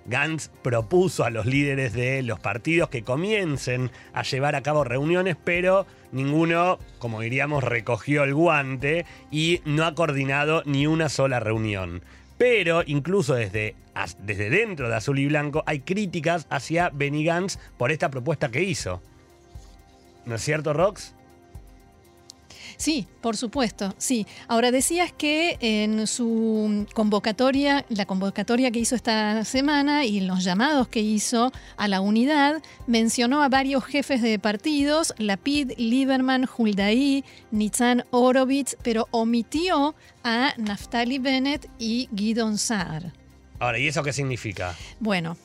Gantz 0.07 0.51
propuso 0.63 1.25
a 1.25 1.31
los 1.31 1.47
líderes 1.47 1.93
de 1.93 2.23
los 2.23 2.39
partidos 2.39 2.89
que 2.89 3.03
comiencen 3.03 3.91
a 4.13 4.23
llevar 4.23 4.55
a 4.55 4.63
cabo 4.63 4.85
reuniones, 4.85 5.37
pero 5.43 5.87
ninguno, 6.17 6.79
como 6.99 7.21
diríamos, 7.21 7.63
recogió 7.63 8.25
el 8.25 8.35
guante 8.35 9.07
y 9.31 9.61
no 9.65 9.85
ha 9.85 9.95
coordinado 9.95 10.63
ni 10.65 10.87
una 10.87 11.09
sola 11.09 11.39
reunión. 11.41 12.03
Pero 12.39 12.83
incluso 12.85 13.35
desde, 13.35 13.75
desde 14.19 14.51
dentro 14.51 14.89
de 14.89 14.97
Azul 14.97 15.19
y 15.19 15.27
Blanco 15.27 15.63
hay 15.67 15.81
críticas 15.81 16.47
hacia 16.51 16.91
Benny 16.91 17.25
Gantz 17.25 17.59
por 17.79 17.93
esta 17.93 18.11
propuesta 18.11 18.51
que 18.51 18.63
hizo. 18.63 19.01
¿No 20.27 20.35
es 20.35 20.43
cierto, 20.43 20.73
Rox? 20.73 21.16
Sí, 22.77 23.07
por 23.21 23.37
supuesto, 23.37 23.95
sí. 23.99 24.27
Ahora 24.49 24.71
decías 24.71 25.13
que 25.13 25.57
en 25.61 26.07
su 26.07 26.87
convocatoria, 26.95 27.85
la 27.89 28.05
convocatoria 28.07 28.71
que 28.71 28.79
hizo 28.79 28.95
esta 28.95 29.45
semana 29.45 30.05
y 30.05 30.21
los 30.21 30.45
llamados 30.45 30.89
que 30.89 31.01
hizo 31.01 31.53
a 31.77 31.89
la 31.89 32.01
unidad, 32.01 32.63
mencionó 32.87 33.43
a 33.43 33.49
varios 33.49 33.85
jefes 33.85 34.21
de 34.21 34.39
partidos, 34.39 35.15
Lapid, 35.19 35.73
Lieberman, 35.79 36.47
Huldaí, 36.57 37.25
Nitzan 37.51 38.05
Orovitz, 38.11 38.77
pero 38.83 39.09
omitió 39.11 39.95
a 40.23 40.53
Naftali 40.59 41.19
Bennett 41.19 41.69
y 41.79 42.09
Guidon 42.13 42.59
Saar. 42.59 43.13
Ahora, 43.59 43.79
¿y 43.79 43.89
eso 43.89 44.03
qué 44.03 44.13
significa? 44.13 44.75
Bueno, 45.01 45.39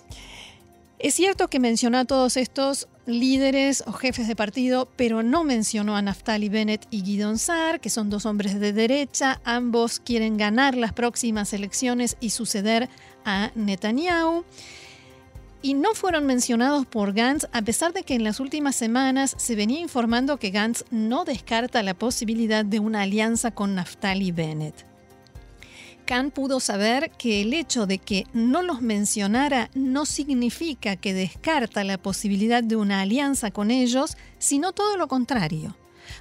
es 1.00 1.16
cierto 1.16 1.48
que 1.48 1.60
mencionó 1.60 1.98
a 2.00 2.06
todos 2.06 2.36
estos 2.36 2.88
líderes 3.12 3.84
o 3.86 3.92
jefes 3.92 4.28
de 4.28 4.36
partido, 4.36 4.90
pero 4.96 5.24
no 5.24 5.44
mencionó 5.44 5.96
a 5.96 6.02
Naftali 6.02 6.50
Bennett 6.50 6.88
y 6.90 7.04
Guidon 7.04 7.38
Saar, 7.38 7.80
que 7.80 7.90
son 7.90 8.10
dos 8.10 8.26
hombres 8.26 8.60
de 8.60 8.74
derecha. 8.74 9.40
Ambos 9.44 10.00
quieren 10.00 10.38
ganar 10.38 10.76
las 10.76 10.94
próximas 10.94 11.54
elecciones 11.54 12.18
y 12.20 12.32
suceder 12.32 12.90
a 13.26 13.52
Netanyahu. 13.56 14.44
Y 15.62 15.76
no 15.76 15.94
fueron 15.94 16.26
mencionados 16.26 16.88
por 16.88 17.14
Gantz, 17.14 17.48
a 17.52 17.62
pesar 17.62 17.94
de 17.94 18.04
que 18.04 18.16
en 18.16 18.24
las 18.24 18.40
últimas 18.40 18.76
semanas 18.76 19.36
se 19.38 19.56
venía 19.56 19.80
informando 19.80 20.38
que 20.38 20.50
Gantz 20.50 20.84
no 20.90 21.24
descarta 21.24 21.84
la 21.84 21.94
posibilidad 21.94 22.66
de 22.66 22.80
una 22.80 23.04
alianza 23.04 23.52
con 23.52 23.76
Naftali 23.76 24.32
Bennett. 24.32 24.91
Khan 26.12 26.30
pudo 26.30 26.60
saber 26.60 27.10
que 27.12 27.42
el 27.42 27.54
hecho 27.54 27.88
de 27.88 27.98
que 27.98 28.26
no 28.34 28.64
los 28.64 28.82
mencionara 28.82 29.70
no 29.74 30.06
significa 30.06 30.98
que 30.98 31.14
descarta 31.14 31.86
la 31.86 31.98
posibilidad 31.98 32.62
de 32.62 32.76
una 32.76 33.00
alianza 33.00 33.50
con 33.50 33.72
ellos, 33.72 34.18
sino 34.38 34.74
todo 34.74 34.98
lo 34.98 35.08
contrario. 35.08 35.74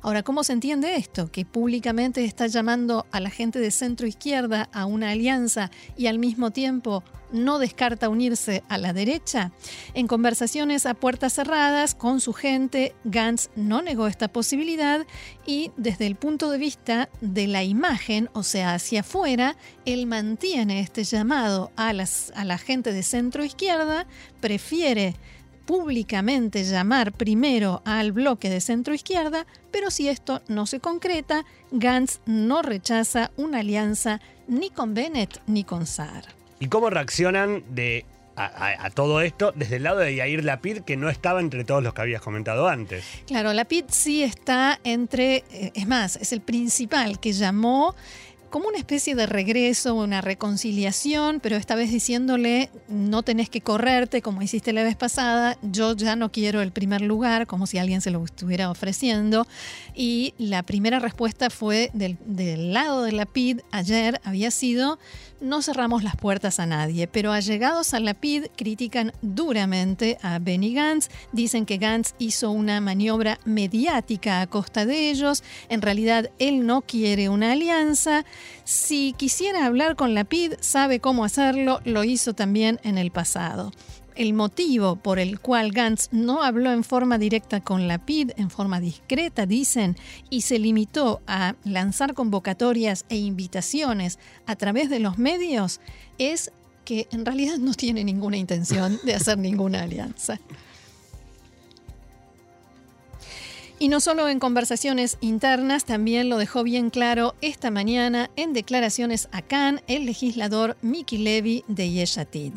Ahora, 0.02 0.22
¿cómo 0.22 0.44
se 0.44 0.52
entiende 0.52 0.96
esto? 0.96 1.30
Que 1.30 1.44
públicamente 1.44 2.24
está 2.24 2.46
llamando 2.46 3.06
a 3.10 3.20
la 3.20 3.30
gente 3.30 3.58
de 3.58 3.70
centro 3.70 4.06
izquierda 4.06 4.68
a 4.72 4.86
una 4.86 5.10
alianza 5.10 5.70
y 5.96 6.06
al 6.06 6.18
mismo 6.18 6.50
tiempo 6.50 7.02
no 7.32 7.58
descarta 7.58 8.08
unirse 8.08 8.62
a 8.68 8.78
la 8.78 8.92
derecha. 8.92 9.52
En 9.94 10.06
conversaciones 10.06 10.86
a 10.86 10.94
puertas 10.94 11.34
cerradas 11.34 11.94
con 11.94 12.20
su 12.20 12.32
gente, 12.32 12.94
Gantz 13.04 13.50
no 13.56 13.82
negó 13.82 14.06
esta 14.06 14.28
posibilidad 14.28 15.06
y 15.46 15.70
desde 15.76 16.06
el 16.06 16.16
punto 16.16 16.50
de 16.50 16.58
vista 16.58 17.08
de 17.20 17.46
la 17.46 17.62
imagen, 17.62 18.28
o 18.32 18.42
sea, 18.42 18.74
hacia 18.74 19.00
afuera, 19.00 19.56
él 19.84 20.06
mantiene 20.06 20.80
este 20.80 21.04
llamado 21.04 21.70
a, 21.76 21.90
a 21.90 22.44
la 22.44 22.58
gente 22.58 22.92
de 22.92 23.02
centro 23.02 23.44
izquierda, 23.44 24.06
prefiere 24.40 25.14
públicamente 25.70 26.64
llamar 26.64 27.12
primero 27.12 27.80
al 27.84 28.10
bloque 28.10 28.50
de 28.50 28.60
centro 28.60 28.92
izquierda, 28.92 29.46
pero 29.70 29.92
si 29.92 30.08
esto 30.08 30.42
no 30.48 30.66
se 30.66 30.80
concreta, 30.80 31.44
Gantz 31.70 32.18
no 32.26 32.60
rechaza 32.60 33.30
una 33.36 33.60
alianza 33.60 34.20
ni 34.48 34.70
con 34.70 34.94
Bennett 34.94 35.40
ni 35.46 35.62
con 35.62 35.86
Saar. 35.86 36.24
¿Y 36.58 36.66
cómo 36.66 36.90
reaccionan 36.90 37.62
de, 37.68 38.04
a, 38.34 38.90
todo 38.90 39.20
esto 39.20 39.52
desde 39.54 39.76
el 39.76 39.84
lado 39.84 40.00
de 40.00 40.16
Yair 40.16 40.42
Lapid, 40.42 40.80
que 40.80 40.96
no 40.96 41.08
estaba 41.08 41.38
entre 41.38 41.62
todos 41.62 41.84
los 41.84 41.94
que 41.94 42.02
habías 42.02 42.20
comentado 42.20 42.66
antes? 42.66 43.04
Claro, 43.28 43.52
Lapid 43.52 43.84
sí 43.90 44.24
está 44.24 44.80
entre, 44.82 45.44
eh, 45.52 45.70
es 45.76 45.86
más, 45.86 46.16
es 46.16 46.32
el 46.32 46.40
principal 46.40 47.20
que 47.20 47.32
llamó 47.32 47.94
como 48.50 48.68
una 48.68 48.78
especie 48.78 49.14
de 49.14 49.26
regreso, 49.26 49.94
una 49.94 50.20
reconciliación, 50.20 51.40
pero 51.40 51.56
esta 51.56 51.76
vez 51.76 51.90
diciéndole, 51.90 52.68
no 52.88 53.22
tenés 53.22 53.48
que 53.48 53.60
correrte 53.60 54.22
como 54.22 54.42
hiciste 54.42 54.72
la 54.72 54.82
vez 54.82 54.96
pasada, 54.96 55.56
yo 55.62 55.94
ya 55.94 56.16
no 56.16 56.32
quiero 56.32 56.60
el 56.60 56.72
primer 56.72 57.00
lugar, 57.00 57.46
como 57.46 57.66
si 57.66 57.78
alguien 57.78 58.00
se 58.00 58.10
lo 58.10 58.24
estuviera 58.24 58.70
ofreciendo. 58.70 59.46
Y 59.94 60.34
la 60.36 60.64
primera 60.64 60.98
respuesta 60.98 61.48
fue 61.48 61.90
del, 61.94 62.18
lado 62.72 63.02
de 63.02 63.12
la 63.12 63.24
PID 63.24 63.60
ayer, 63.70 64.20
había 64.24 64.50
sido, 64.50 64.98
no 65.40 65.62
cerramos 65.62 66.02
las 66.02 66.16
puertas 66.16 66.58
a 66.58 66.66
nadie, 66.66 67.06
pero 67.06 67.32
allegados 67.32 67.94
a 67.94 68.00
la 68.00 68.14
PID 68.14 68.46
critican 68.56 69.12
duramente 69.22 70.18
a 70.22 70.38
Benny 70.38 70.74
Gantz, 70.74 71.08
dicen 71.32 71.66
que 71.66 71.78
Gantz 71.78 72.14
hizo 72.18 72.50
una 72.50 72.80
maniobra 72.80 73.38
mediática 73.44 74.40
a 74.40 74.46
costa 74.48 74.84
de 74.84 75.10
ellos, 75.10 75.44
en 75.68 75.82
realidad 75.82 76.30
él 76.38 76.66
no 76.66 76.82
quiere 76.82 77.28
una 77.28 77.52
alianza, 77.52 78.24
si 78.64 79.14
quisiera 79.16 79.66
hablar 79.66 79.96
con 79.96 80.14
la 80.14 80.24
PID 80.24 80.54
sabe 80.60 81.00
cómo 81.00 81.24
hacerlo, 81.24 81.80
lo 81.84 82.04
hizo 82.04 82.34
también 82.34 82.80
en 82.82 82.98
el 82.98 83.10
pasado 83.10 83.72
el 84.20 84.34
motivo 84.34 84.96
por 84.96 85.18
el 85.18 85.40
cual 85.40 85.72
Gantz 85.72 86.08
no 86.12 86.42
habló 86.42 86.72
en 86.72 86.84
forma 86.84 87.16
directa 87.16 87.62
con 87.62 87.88
la 87.88 88.04
PID, 88.04 88.32
en 88.36 88.50
forma 88.50 88.78
discreta, 88.78 89.46
dicen, 89.46 89.96
y 90.28 90.42
se 90.42 90.58
limitó 90.58 91.22
a 91.26 91.54
lanzar 91.64 92.12
convocatorias 92.12 93.06
e 93.08 93.16
invitaciones 93.16 94.18
a 94.44 94.56
través 94.56 94.90
de 94.90 95.00
los 95.00 95.16
medios, 95.16 95.80
es 96.18 96.52
que 96.84 97.08
en 97.12 97.24
realidad 97.24 97.56
no 97.56 97.72
tiene 97.72 98.04
ninguna 98.04 98.36
intención 98.36 98.98
de 99.04 99.14
hacer 99.14 99.38
ninguna 99.38 99.84
alianza. 99.84 100.38
Y 103.82 103.88
no 103.88 104.00
solo 104.00 104.28
en 104.28 104.40
conversaciones 104.40 105.16
internas, 105.22 105.86
también 105.86 106.28
lo 106.28 106.36
dejó 106.36 106.62
bien 106.64 106.90
claro 106.90 107.34
esta 107.40 107.70
mañana 107.70 108.28
en 108.36 108.52
declaraciones 108.52 109.30
a 109.32 109.40
Khan 109.40 109.80
el 109.88 110.04
legislador 110.04 110.76
Miki 110.82 111.16
Levy 111.16 111.64
de 111.66 111.90
Yeshatid. 111.90 112.52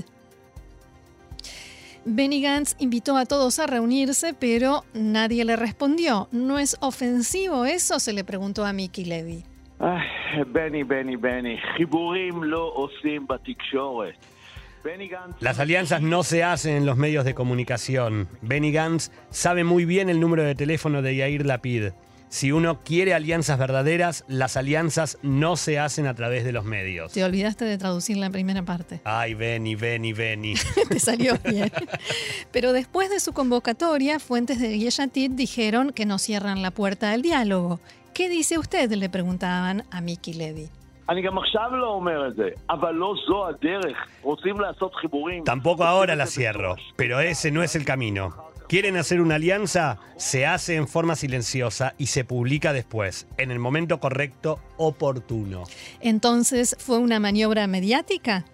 Benny 2.04 2.42
Gantz 2.42 2.76
invitó 2.78 3.16
a 3.16 3.26
todos 3.26 3.60
a 3.60 3.68
reunirse, 3.68 4.34
pero 4.34 4.84
nadie 4.94 5.46
le 5.46 5.56
respondió. 5.56 6.28
¿No 6.34 6.60
es 6.60 6.76
ofensivo 6.82 7.64
eso? 7.64 8.02
Se 8.02 8.12
le 8.12 8.26
preguntó 8.26 8.66
a 8.66 8.74
Mickey 8.74 9.06
Levy. 9.06 9.46
Benny, 10.48 10.84
Benny, 10.84 11.16
Benny. 11.16 11.58
Las 15.40 15.60
alianzas 15.60 16.02
no 16.02 16.24
se 16.24 16.44
hacen 16.44 16.76
en 16.76 16.86
los 16.86 16.98
medios 16.98 17.26
de 17.26 17.34
comunicación. 17.34 18.28
Benny 18.42 18.72
Gantz 18.72 19.12
sabe 19.30 19.64
muy 19.64 19.86
bien 19.86 20.10
el 20.10 20.20
número 20.20 20.44
de 20.44 20.56
teléfono 20.56 21.02
de 21.02 21.16
Yair 21.16 21.46
Lapid. 21.46 21.92
Si 22.34 22.52
uno 22.52 22.84
quiere 22.84 23.14
alianzas 23.14 23.60
verdaderas, 23.60 24.26
las 24.28 24.58
alianzas 24.58 25.20
no 25.22 25.56
se 25.56 25.78
hacen 25.78 26.08
a 26.08 26.16
través 26.16 26.44
de 26.44 26.52
los 26.52 26.66
medios. 26.66 27.12
Te 27.12 27.24
olvidaste 27.24 27.64
de 27.64 27.78
traducir 27.78 28.18
la 28.18 28.32
primera 28.32 28.64
parte. 28.64 29.02
Ay, 29.04 29.36
Benny, 29.36 29.76
Benny, 29.76 30.14
Benny. 30.14 30.56
Te 30.90 31.00
salió 31.00 31.38
bien. 31.48 31.72
Pero 32.52 32.74
después 32.74 33.12
de 33.12 33.20
su 33.20 33.34
convocatoria, 33.34 34.20
fuentes 34.20 34.60
de 34.60 34.80
Yeshatit 34.80 35.34
dijeron 35.34 35.92
que 35.92 36.08
no 36.08 36.18
cierran 36.18 36.64
la 36.64 36.72
puerta 36.72 37.12
al 37.12 37.22
diálogo. 37.22 37.80
¿Qué 38.16 38.30
dice 38.30 38.58
usted? 38.58 38.92
Le 38.92 39.10
preguntaban 39.10 39.86
a 39.92 40.02
Miki 40.02 40.34
Levy. 40.34 40.70
Tampoco 45.44 45.84
ahora 45.84 46.16
la 46.16 46.28
cierro, 46.28 46.76
pero 46.96 47.20
ese 47.20 47.52
no 47.52 47.62
es 47.64 47.76
el 47.76 47.86
camino. 47.86 48.34
Quieren 48.70 48.96
hacer 48.96 49.22
una 49.22 49.36
alianza, 49.36 50.00
se 50.16 50.46
hace 50.46 50.76
en 50.76 50.88
forma 50.88 51.16
silenciosa 51.16 51.94
y 51.98 52.08
se 52.08 52.24
publica 52.24 52.74
después, 52.74 53.28
en 53.38 53.52
el 53.52 53.60
momento 53.60 54.00
correcto, 54.00 54.60
oportuno. 54.78 55.64
Entonces, 56.00 56.76
¿fue 56.80 56.98
una 56.98 57.20
maniobra 57.20 57.68
mediática? 57.68 58.46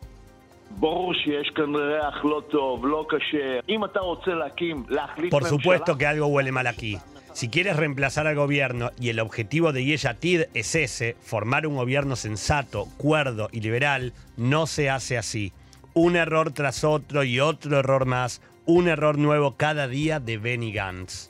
Por 5.30 5.46
supuesto 5.46 5.98
que 5.98 6.06
algo 6.06 6.28
huele 6.28 6.52
mal 6.52 6.68
aquí. 6.68 6.98
Si 7.34 7.50
quieres 7.50 7.78
reemplazar 7.78 8.28
al 8.28 8.36
gobierno 8.36 8.92
y 9.00 9.10
el 9.10 9.20
objetivo 9.20 9.72
de 9.72 9.86
Yeshatid 9.86 10.44
es 10.54 10.76
ese, 10.76 11.16
formar 11.22 11.68
un 11.68 11.76
gobierno 11.76 12.16
sensato, 12.16 12.88
cuerdo 12.98 13.50
y 13.52 13.62
liberal, 13.62 14.14
no 14.36 14.68
se 14.68 14.90
hace 14.90 15.18
así. 15.18 15.54
Un 15.94 16.16
error 16.16 16.52
tras 16.52 16.84
otro 16.84 17.24
y 17.24 17.40
otro 17.40 17.80
error 17.80 18.06
más, 18.06 18.42
un 18.66 18.88
error 18.88 19.18
nuevo 19.18 19.56
cada 19.58 19.88
día 19.88 20.20
de 20.20 20.38
Benny 20.38 20.72
Gantz. 20.72 21.29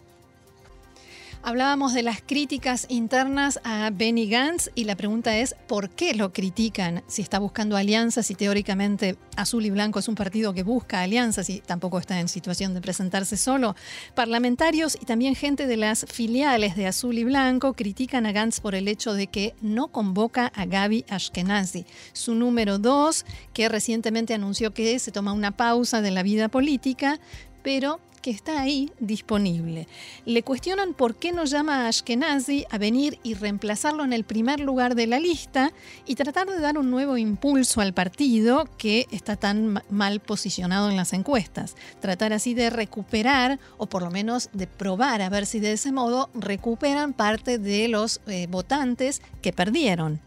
Hablábamos 1.42 1.94
de 1.94 2.04
las 2.04 2.22
críticas 2.22 2.86
internas 2.90 3.62
a 3.64 3.90
Benny 3.94 4.30
Gantz 4.30 4.70
y 4.76 4.84
la 4.84 4.98
pregunta 4.98 5.38
es 5.38 5.56
¿por 5.68 5.90
qué 5.90 6.14
lo 6.14 6.34
critican? 6.34 7.02
Si 7.08 7.22
está 7.22 7.40
buscando 7.40 7.78
alianzas 7.78 8.30
y 8.30 8.36
teóricamente 8.36 9.16
Azul 9.38 9.66
y 9.66 9.70
Blanco 9.70 10.00
es 10.00 10.10
un 10.10 10.16
partido 10.16 10.54
que 10.54 10.64
busca 10.64 11.02
alianzas 11.02 11.50
y 11.50 11.62
tampoco 11.62 11.98
está 11.98 12.20
en 12.20 12.28
situación 12.28 12.74
de 12.74 12.82
presentarse 12.82 13.38
solo. 13.38 13.74
Parlamentarios 14.16 14.98
y 15.02 15.06
también 15.06 15.34
gente 15.34 15.66
de 15.66 15.78
las 15.78 16.06
filiales 16.12 16.76
de 16.76 16.88
Azul 16.88 17.18
y 17.18 17.24
Blanco 17.24 17.74
critican 17.74 18.26
a 18.26 18.34
Gantz 18.34 18.60
por 18.60 18.76
el 18.76 18.90
hecho 18.90 19.14
de 19.14 19.28
que 19.28 19.56
no 19.62 19.88
convoca 19.88 20.48
a 20.48 20.66
Gaby 20.66 21.06
Ashkenazi, 21.08 21.86
su 22.12 22.36
número 22.36 22.80
dos, 22.80 23.26
que 23.54 23.70
recientemente 23.70 24.34
anunció 24.34 24.74
que 24.74 25.00
se 25.00 25.14
toma 25.14 25.32
una 25.32 25.52
pausa 25.52 26.02
de 26.02 26.12
la 26.12 26.22
vida 26.22 26.50
política, 26.50 27.18
pero 27.64 28.00
que 28.22 28.32
está 28.32 28.62
ahí 28.62 28.92
disponible. 29.00 29.88
Le 30.26 30.44
cuestionan 30.44 30.94
por 30.94 31.16
qué 31.16 31.32
no 31.32 31.46
llama 31.46 31.86
a 31.86 31.88
Ashkenazi 31.88 32.66
a 32.70 32.78
venir 32.78 33.20
y 33.24 33.34
reemplazarlo 33.34 34.04
en 34.04 34.14
el 34.14 34.24
primer 34.24 34.60
lugar 34.60 34.96
de 34.96 35.08
la 35.08 35.20
lista 35.20 35.72
y 36.06 36.16
tratar 36.16 36.48
de 36.48 36.60
dar 36.60 36.78
un 36.78 36.92
nuevo 36.92 37.18
impulso 37.18 37.82
al 37.82 37.94
partido 37.94 38.68
que 38.78 39.08
está 39.12 39.36
tan 39.36 39.82
mal 39.90 40.20
posicionado 40.20 40.90
en 40.90 40.98
las 40.98 41.14
encuestas. 41.14 41.76
Tratar 42.00 42.34
así 42.34 42.54
de 42.54 42.70
recuperar 42.70 43.60
o 43.78 43.88
por 43.88 44.04
lo 44.04 44.12
menos 44.12 44.50
de 44.54 44.68
probar 44.68 45.22
a 45.22 45.30
ver 45.30 45.46
si 45.46 45.60
de 45.60 45.74
ese 45.74 45.92
modo 45.92 46.30
recuperan 46.34 47.14
parte 47.14 47.58
de 47.58 47.88
los 47.88 48.22
eh, 48.28 48.48
votantes 48.50 49.22
que 49.42 49.54
perdieron. 49.54 50.22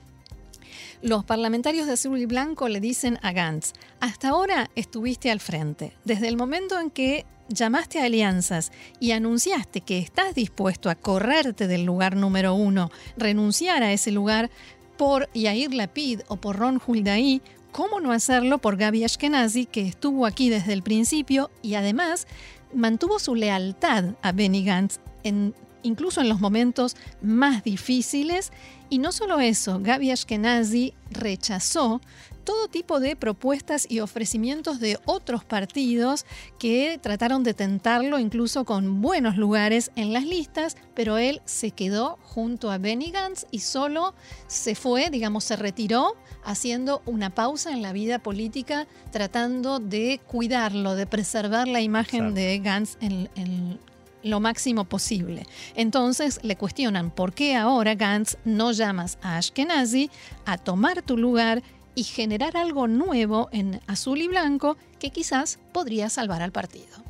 Los 1.03 1.25
parlamentarios 1.25 1.89
de 1.89 1.95
Azul 1.95 2.17
y 2.19 2.27
Blanco 2.27 2.69
le 2.69 2.79
dicen 2.79 3.19
a 3.23 3.33
Gantz, 3.33 3.73
hasta 3.99 4.29
ahora 4.29 4.71
estuviste 4.77 5.33
al 5.33 5.41
frente. 5.41 5.95
Desde 6.05 6.29
el 6.29 6.37
momento 6.37 6.79
en 6.79 6.91
que 6.91 7.27
llamaste 7.49 7.99
a 7.99 8.05
alianzas 8.05 8.71
y 9.01 9.11
anunciaste 9.11 9.81
que 9.81 9.99
estás 9.99 10.37
dispuesto 10.37 10.89
a 10.91 10.95
correrte 10.95 11.67
del 11.67 11.85
lugar 11.85 12.15
número 12.15 12.55
uno, 12.55 12.93
renunciar 13.17 13.83
a 13.83 13.93
ese 13.93 14.13
lugar 14.13 14.49
por 14.97 15.29
Yair 15.35 15.75
Lapid 15.75 16.21
o 16.29 16.37
por 16.37 16.57
Ron 16.57 16.81
Huldaí, 16.87 17.43
¿cómo 17.73 17.99
no 17.99 18.13
hacerlo 18.13 18.59
por 18.59 18.77
Gaby 18.77 19.03
Ashkenazi, 19.03 19.67
que 19.67 19.83
estuvo 19.83 20.25
aquí 20.25 20.51
desde 20.51 20.73
el 20.73 20.85
principio 20.85 21.51
y 21.63 21.75
además 21.75 22.29
mantuvo 22.73 23.19
su 23.19 23.35
lealtad 23.35 24.15
a 24.23 24.31
Benny 24.31 24.65
Gantz 24.65 25.01
en, 25.25 25.53
incluso 25.83 26.21
en 26.21 26.29
los 26.29 26.41
momentos 26.41 26.97
más 27.21 27.65
difíciles? 27.65 28.53
Y 28.91 28.99
no 28.99 29.13
solo 29.13 29.41
eso, 29.41 29.81
Gaby 29.81 30.11
Ashkenazi 30.11 30.95
rechazó 31.11 32.01
todo 32.45 32.69
tipo 32.69 33.01
de 33.01 33.17
propuestas 33.17 33.87
y 33.89 34.01
ofrecimientos 34.01 34.81
de 34.81 34.99
otros 35.07 35.45
partidos 35.45 36.27
que 36.59 36.99
trataron 37.01 37.43
de 37.43 37.55
tentarlo 37.55 38.19
incluso 38.19 38.65
con 38.65 39.01
buenos 39.01 39.37
lugares 39.37 39.91
en 39.97 40.13
las 40.13 40.25
listas, 40.25 40.77
pero 40.95 41.19
él 41.19 41.41
se 41.45 41.71
quedó 41.71 42.19
junto 42.23 42.71
a 42.71 42.79
Benny 42.79 43.11
Gantz 43.11 43.47
y 43.51 43.61
solo 43.61 44.15
se 44.47 44.75
fue, 44.75 45.11
digamos, 45.11 45.45
se 45.45 45.57
retiró 45.57 46.17
haciendo 46.45 47.03
una 47.07 47.31
pausa 47.31 47.73
en 47.73 47.83
la 47.83 47.93
vida 47.93 48.19
política, 48.19 48.87
tratando 49.11 49.79
de 49.79 50.21
cuidarlo, 50.27 50.97
de 50.97 51.07
preservar 51.07 51.69
la 51.69 51.81
imagen 51.81 52.35
de 52.35 52.59
Gantz 52.59 52.97
en, 53.01 53.79
lo 54.23 54.41
máximo 54.41 54.85
posible. 54.85 55.47
Entonces 55.75 56.41
le 56.43 56.57
cuestionan 56.57 57.11
por 57.11 57.33
qué 57.33 57.57
ahora 57.57 57.95
Gantz 57.95 58.37
no 58.45 58.73
llamas 58.73 59.19
a 59.23 59.37
Ashkenazi 59.37 60.11
a 60.45 60.59
tomar 60.59 61.03
tu 61.03 61.17
lugar 61.17 61.63
y 61.95 62.05
generar 62.05 62.57
algo 62.57 62.89
nuevo 62.89 63.49
en 63.53 63.81
azul 63.87 64.21
y 64.21 64.29
blanco 64.29 64.77
que 64.99 65.11
quizás 65.11 65.59
podría 65.73 66.09
salvar 66.09 66.43
al 66.43 66.53
partido. 66.53 67.03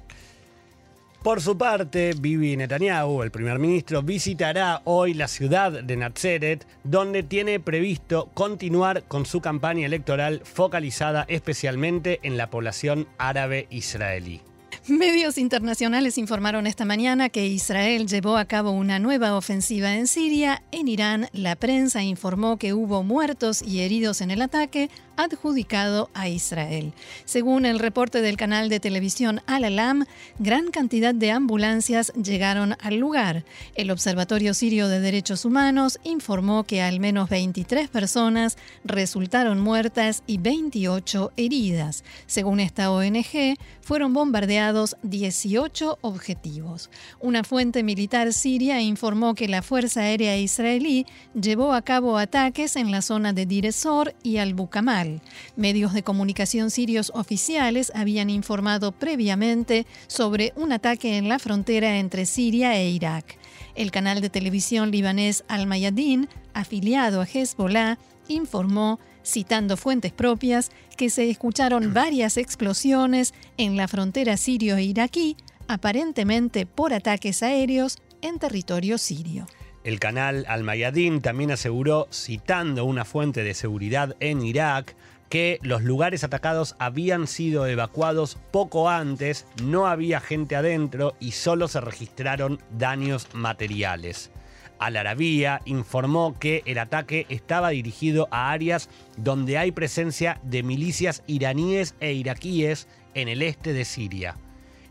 Por 1.23 1.41
su 1.41 1.57
parte, 1.57 2.15
Bibi 2.19 2.57
Netanyahu, 2.57 3.23
el 3.23 3.31
primer 3.31 3.61
ministro, 3.61 4.03
visitará 4.03 4.83
hoy 4.85 5.15
la 5.15 5.29
ciudad 5.29 5.71
de 5.71 5.97
Nazaret, 5.97 6.67
donde 6.83 7.23
tiene 7.23 7.61
previsto 7.61 8.29
continuar 8.35 9.05
con 9.05 9.25
su 9.25 9.41
campaña 9.41 9.87
electoral 9.87 10.41
focalizada 10.43 11.25
especialmente 11.29 12.19
en 12.25 12.37
la 12.37 12.51
población 12.51 13.07
árabe 13.19 13.69
israelí. 13.71 14.41
Medios 14.89 15.39
internacionales 15.39 16.19
informaron 16.19 16.67
esta 16.67 16.85
mañana 16.85 17.29
que 17.29 17.47
Israel 17.47 18.07
llevó 18.07 18.37
a 18.37 18.47
cabo 18.47 18.73
una 18.73 18.99
nueva 18.99 19.37
ofensiva 19.37 19.95
en 19.95 20.07
Siria. 20.07 20.63
En 20.73 20.89
Irán, 20.89 21.29
la 21.33 21.57
prensa 21.57 22.03
informó 22.03 22.57
que 22.57 22.75
hubo 22.75 23.03
muertos 23.03 23.63
y 23.63 23.81
heridos 23.81 24.21
en 24.21 24.31
el 24.31 24.43
ataque, 24.43 24.91
adjudicado 25.17 26.11
a 26.15 26.29
Israel. 26.29 26.93
Según 27.25 27.67
el 27.67 27.79
reporte 27.79 28.23
del 28.23 28.37
canal 28.37 28.69
de 28.69 28.81
televisión 28.81 29.41
Al-Alam, 29.47 30.05
gran 30.39 30.71
cantidad 30.71 31.15
de 31.15 31.31
ambulancias 31.31 32.13
llegaron 32.15 32.77
al 32.81 32.97
lugar. 32.97 33.45
El 33.75 33.91
Observatorio 33.91 34.55
Sirio 34.55 34.89
de 34.89 35.01
Derechos 35.01 35.45
Humanos 35.45 35.99
informó 36.05 36.65
que 36.65 36.83
al 36.83 37.01
menos 37.01 37.29
23 37.29 37.89
personas 37.89 38.57
resultaron 38.85 39.61
muertas 39.61 40.23
y 40.27 40.39
28 40.39 41.33
heridas. 41.37 42.05
Según 42.27 42.61
esta 42.61 42.91
ONG, 42.91 43.57
fueron 43.81 44.13
bombardeados 44.13 44.97
18 45.03 45.99
objetivos. 46.01 46.91
Una 47.21 47.45
fuente 47.45 47.83
militar 47.83 48.33
siria 48.33 48.81
informó 48.81 49.35
que 49.35 49.49
la 49.49 49.63
Fuerza 49.63 50.01
Aérea 50.01 50.37
Israelí 50.37 51.07
llevó 51.35 51.73
a 51.73 51.83
cabo 51.83 52.19
ataques 52.19 52.77
en 52.77 52.91
la 52.91 53.03
zona 53.03 53.33
de 53.33 53.47
Diresor 53.47 54.15
y 54.23 54.39
Al-Bukamal 54.39 55.12
Medios 55.57 55.93
de 55.93 56.03
comunicación 56.03 56.71
sirios 56.71 57.13
oficiales 57.15 57.93
habían 57.95 58.31
informado 58.31 58.93
previamente 58.93 59.87
sobre 60.07 60.53
un 60.57 60.73
ataque 60.73 61.19
en 61.19 61.29
la 61.29 61.39
frontera 61.39 61.99
entre 61.99 62.27
Siria 62.27 62.77
e 62.77 62.91
Irak. 62.91 63.37
El 63.75 63.91
canal 63.91 64.21
de 64.21 64.31
televisión 64.31 64.91
libanés 64.91 65.45
Al-Mayadin, 65.49 66.29
afiliado 66.55 67.21
a 67.21 67.27
Hezbollah, 67.27 67.99
informó, 68.29 68.99
citando 69.25 69.77
fuentes 69.77 70.13
propias, 70.13 70.71
que 70.97 71.11
se 71.11 71.29
escucharon 71.31 71.93
varias 71.95 72.37
explosiones 72.37 73.35
en 73.57 73.77
la 73.77 73.89
frontera 73.89 74.37
sirio-iraquí, 74.37 75.37
aparentemente 75.69 76.67
por 76.67 76.93
ataques 76.93 77.43
aéreos 77.43 77.99
en 78.21 78.39
territorio 78.39 78.99
sirio. 78.99 79.47
El 79.85 79.99
canal 79.99 80.45
Al-Mayadin 80.49 81.21
también 81.23 81.51
aseguró, 81.51 82.07
citando 82.13 82.85
una 82.85 83.05
fuente 83.05 83.43
de 83.43 83.55
seguridad 83.55 84.15
en 84.21 84.43
Irak, 84.43 84.95
que 85.29 85.59
los 85.63 85.83
lugares 85.83 86.23
atacados 86.23 86.77
habían 86.79 87.27
sido 87.27 87.67
evacuados 87.67 88.39
poco 88.53 88.89
antes, 88.89 89.47
no 89.65 89.89
había 89.89 90.21
gente 90.21 90.55
adentro 90.55 91.17
y 91.19 91.33
solo 91.33 91.67
se 91.67 91.81
registraron 91.81 92.61
daños 92.79 93.27
materiales. 93.33 94.31
Al 94.79 94.97
Arabía 94.97 95.63
informó 95.65 96.39
que 96.39 96.63
el 96.67 96.79
ataque 96.79 97.27
estaba 97.29 97.71
dirigido 97.71 98.29
a 98.31 98.53
áreas 98.53 98.89
donde 99.17 99.59
hay 99.59 99.73
presencia 99.73 100.41
de 100.45 100.63
milicias 100.63 101.23
iraníes 101.27 101.95
e 101.99 102.13
iraquíes 102.13 102.87
en 103.15 103.29
el 103.29 103.43
este 103.43 103.73
de 103.73 103.85
Siria 103.85 104.37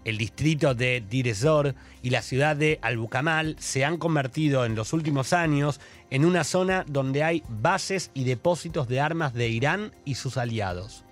el 0.05 0.17
distrito 0.17 0.73
de 0.73 1.03
Direzor 1.07 1.75
y 2.01 2.09
la 2.09 2.21
ciudad 2.21 2.55
de 2.55 2.79
Al-Bukamal 2.81 3.55
se 3.59 3.85
han 3.85 3.97
convertido 3.97 4.65
en 4.65 4.75
los 4.75 4.93
últimos 4.93 5.33
años 5.33 5.79
en 6.09 6.25
una 6.25 6.43
zona 6.43 6.85
donde 6.87 7.23
hay 7.23 7.43
bases 7.47 8.11
y 8.13 8.23
depósitos 8.23 8.87
de 8.87 8.99
armas 8.99 9.33
de 9.33 9.49
Irán 9.49 9.91
y 10.05 10.15
sus 10.15 10.37
aliados. 10.37 11.05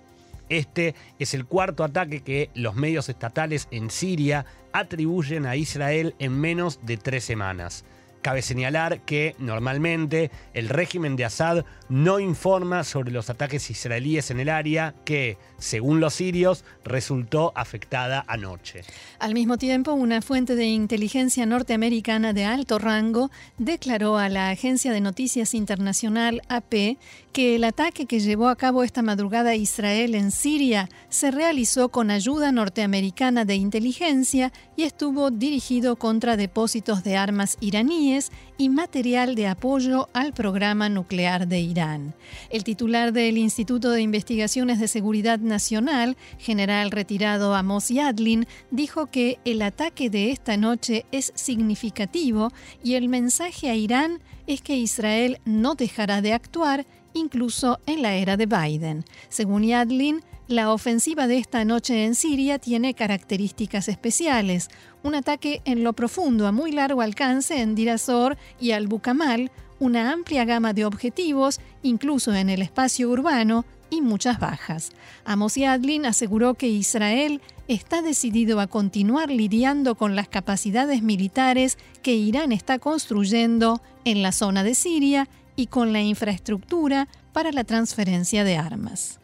Este 0.48 0.96
es 1.20 1.32
el 1.32 1.46
cuarto 1.46 1.84
ataque 1.84 2.22
que 2.22 2.50
los 2.54 2.74
medios 2.74 3.08
estatales 3.08 3.68
en 3.70 3.88
Siria 3.90 4.46
atribuyen 4.72 5.46
a 5.46 5.54
Israel 5.56 6.14
en 6.18 6.38
menos 6.40 6.80
de 6.82 6.96
tres 6.96 7.24
semanas. 7.24 7.84
Cabe 8.22 8.42
señalar 8.42 9.00
que 9.00 9.34
normalmente 9.38 10.30
el 10.52 10.68
régimen 10.68 11.16
de 11.16 11.24
Assad 11.24 11.64
no 11.88 12.20
informa 12.20 12.84
sobre 12.84 13.12
los 13.12 13.30
ataques 13.30 13.70
israelíes 13.70 14.30
en 14.30 14.40
el 14.40 14.50
área 14.50 14.94
que, 15.06 15.38
según 15.56 16.00
los 16.00 16.14
sirios, 16.14 16.64
resultó 16.84 17.52
afectada 17.56 18.22
anoche. 18.28 18.82
Al 19.20 19.32
mismo 19.32 19.56
tiempo, 19.56 19.94
una 19.94 20.20
fuente 20.20 20.54
de 20.54 20.66
inteligencia 20.66 21.46
norteamericana 21.46 22.34
de 22.34 22.44
alto 22.44 22.78
rango 22.78 23.30
declaró 23.56 24.18
a 24.18 24.28
la 24.28 24.50
agencia 24.50 24.92
de 24.92 25.00
noticias 25.00 25.54
internacional 25.54 26.42
AP 26.48 26.98
que 27.32 27.56
el 27.56 27.64
ataque 27.64 28.04
que 28.04 28.20
llevó 28.20 28.48
a 28.48 28.56
cabo 28.56 28.82
esta 28.82 29.00
madrugada 29.00 29.54
Israel 29.54 30.14
en 30.14 30.30
Siria 30.30 30.90
se 31.08 31.30
realizó 31.30 31.88
con 31.88 32.10
ayuda 32.10 32.52
norteamericana 32.52 33.46
de 33.46 33.54
inteligencia 33.54 34.52
y 34.76 34.82
estuvo 34.82 35.30
dirigido 35.30 35.96
contra 35.96 36.36
depósitos 36.36 37.02
de 37.02 37.16
armas 37.16 37.56
iraníes 37.60 38.09
y 38.58 38.68
material 38.68 39.34
de 39.34 39.46
apoyo 39.46 40.08
al 40.12 40.32
programa 40.32 40.88
nuclear 40.88 41.46
de 41.46 41.60
Irán. 41.60 42.14
El 42.50 42.64
titular 42.64 43.12
del 43.12 43.38
Instituto 43.38 43.90
de 43.90 44.02
Investigaciones 44.02 44.80
de 44.80 44.88
Seguridad 44.88 45.38
Nacional, 45.38 46.16
general 46.38 46.90
retirado 46.90 47.54
Amos 47.54 47.88
Yadlin, 47.88 48.46
dijo 48.70 49.06
que 49.06 49.38
el 49.44 49.62
ataque 49.62 50.10
de 50.10 50.30
esta 50.30 50.56
noche 50.56 51.06
es 51.12 51.32
significativo 51.34 52.52
y 52.82 52.94
el 52.94 53.08
mensaje 53.08 53.70
a 53.70 53.74
Irán 53.74 54.20
es 54.46 54.60
que 54.60 54.76
Israel 54.76 55.38
no 55.44 55.74
dejará 55.74 56.20
de 56.20 56.32
actuar 56.32 56.86
incluso 57.14 57.78
en 57.86 58.02
la 58.02 58.14
era 58.14 58.36
de 58.36 58.46
Biden. 58.46 59.04
Según 59.28 59.62
Yadlin, 59.64 60.22
la 60.50 60.72
ofensiva 60.72 61.28
de 61.28 61.38
esta 61.38 61.64
noche 61.64 62.04
en 62.04 62.16
Siria 62.16 62.58
tiene 62.58 62.94
características 62.94 63.86
especiales. 63.86 64.68
Un 65.02 65.14
ataque 65.14 65.62
en 65.64 65.82
lo 65.82 65.92
profundo 65.94 66.46
a 66.46 66.52
muy 66.52 66.72
largo 66.72 67.00
alcance 67.00 67.60
en 67.60 67.74
Dirasor 67.74 68.36
y 68.60 68.72
Al-Bukamal, 68.72 69.50
una 69.78 70.12
amplia 70.12 70.44
gama 70.44 70.72
de 70.74 70.84
objetivos, 70.84 71.60
incluso 71.82 72.34
en 72.34 72.50
el 72.50 72.60
espacio 72.60 73.08
urbano, 73.08 73.64
y 73.90 74.00
muchas 74.00 74.38
bajas. 74.38 74.92
Amos 75.24 75.56
Yadlin 75.56 76.06
aseguró 76.06 76.54
que 76.54 76.68
Israel 76.68 77.40
está 77.68 78.02
decidido 78.02 78.60
a 78.60 78.66
continuar 78.66 79.30
lidiando 79.30 79.96
con 79.96 80.16
las 80.16 80.28
capacidades 80.28 81.02
militares 81.02 81.76
que 82.02 82.14
Irán 82.14 82.52
está 82.52 82.78
construyendo 82.78 83.82
en 84.04 84.22
la 84.22 84.32
zona 84.32 84.62
de 84.62 84.74
Siria 84.74 85.28
y 85.56 85.66
con 85.66 85.92
la 85.92 86.00
infraestructura 86.00 87.08
para 87.32 87.52
la 87.52 87.64
transferencia 87.64 88.44
de 88.44 88.56
armas. 88.56 89.19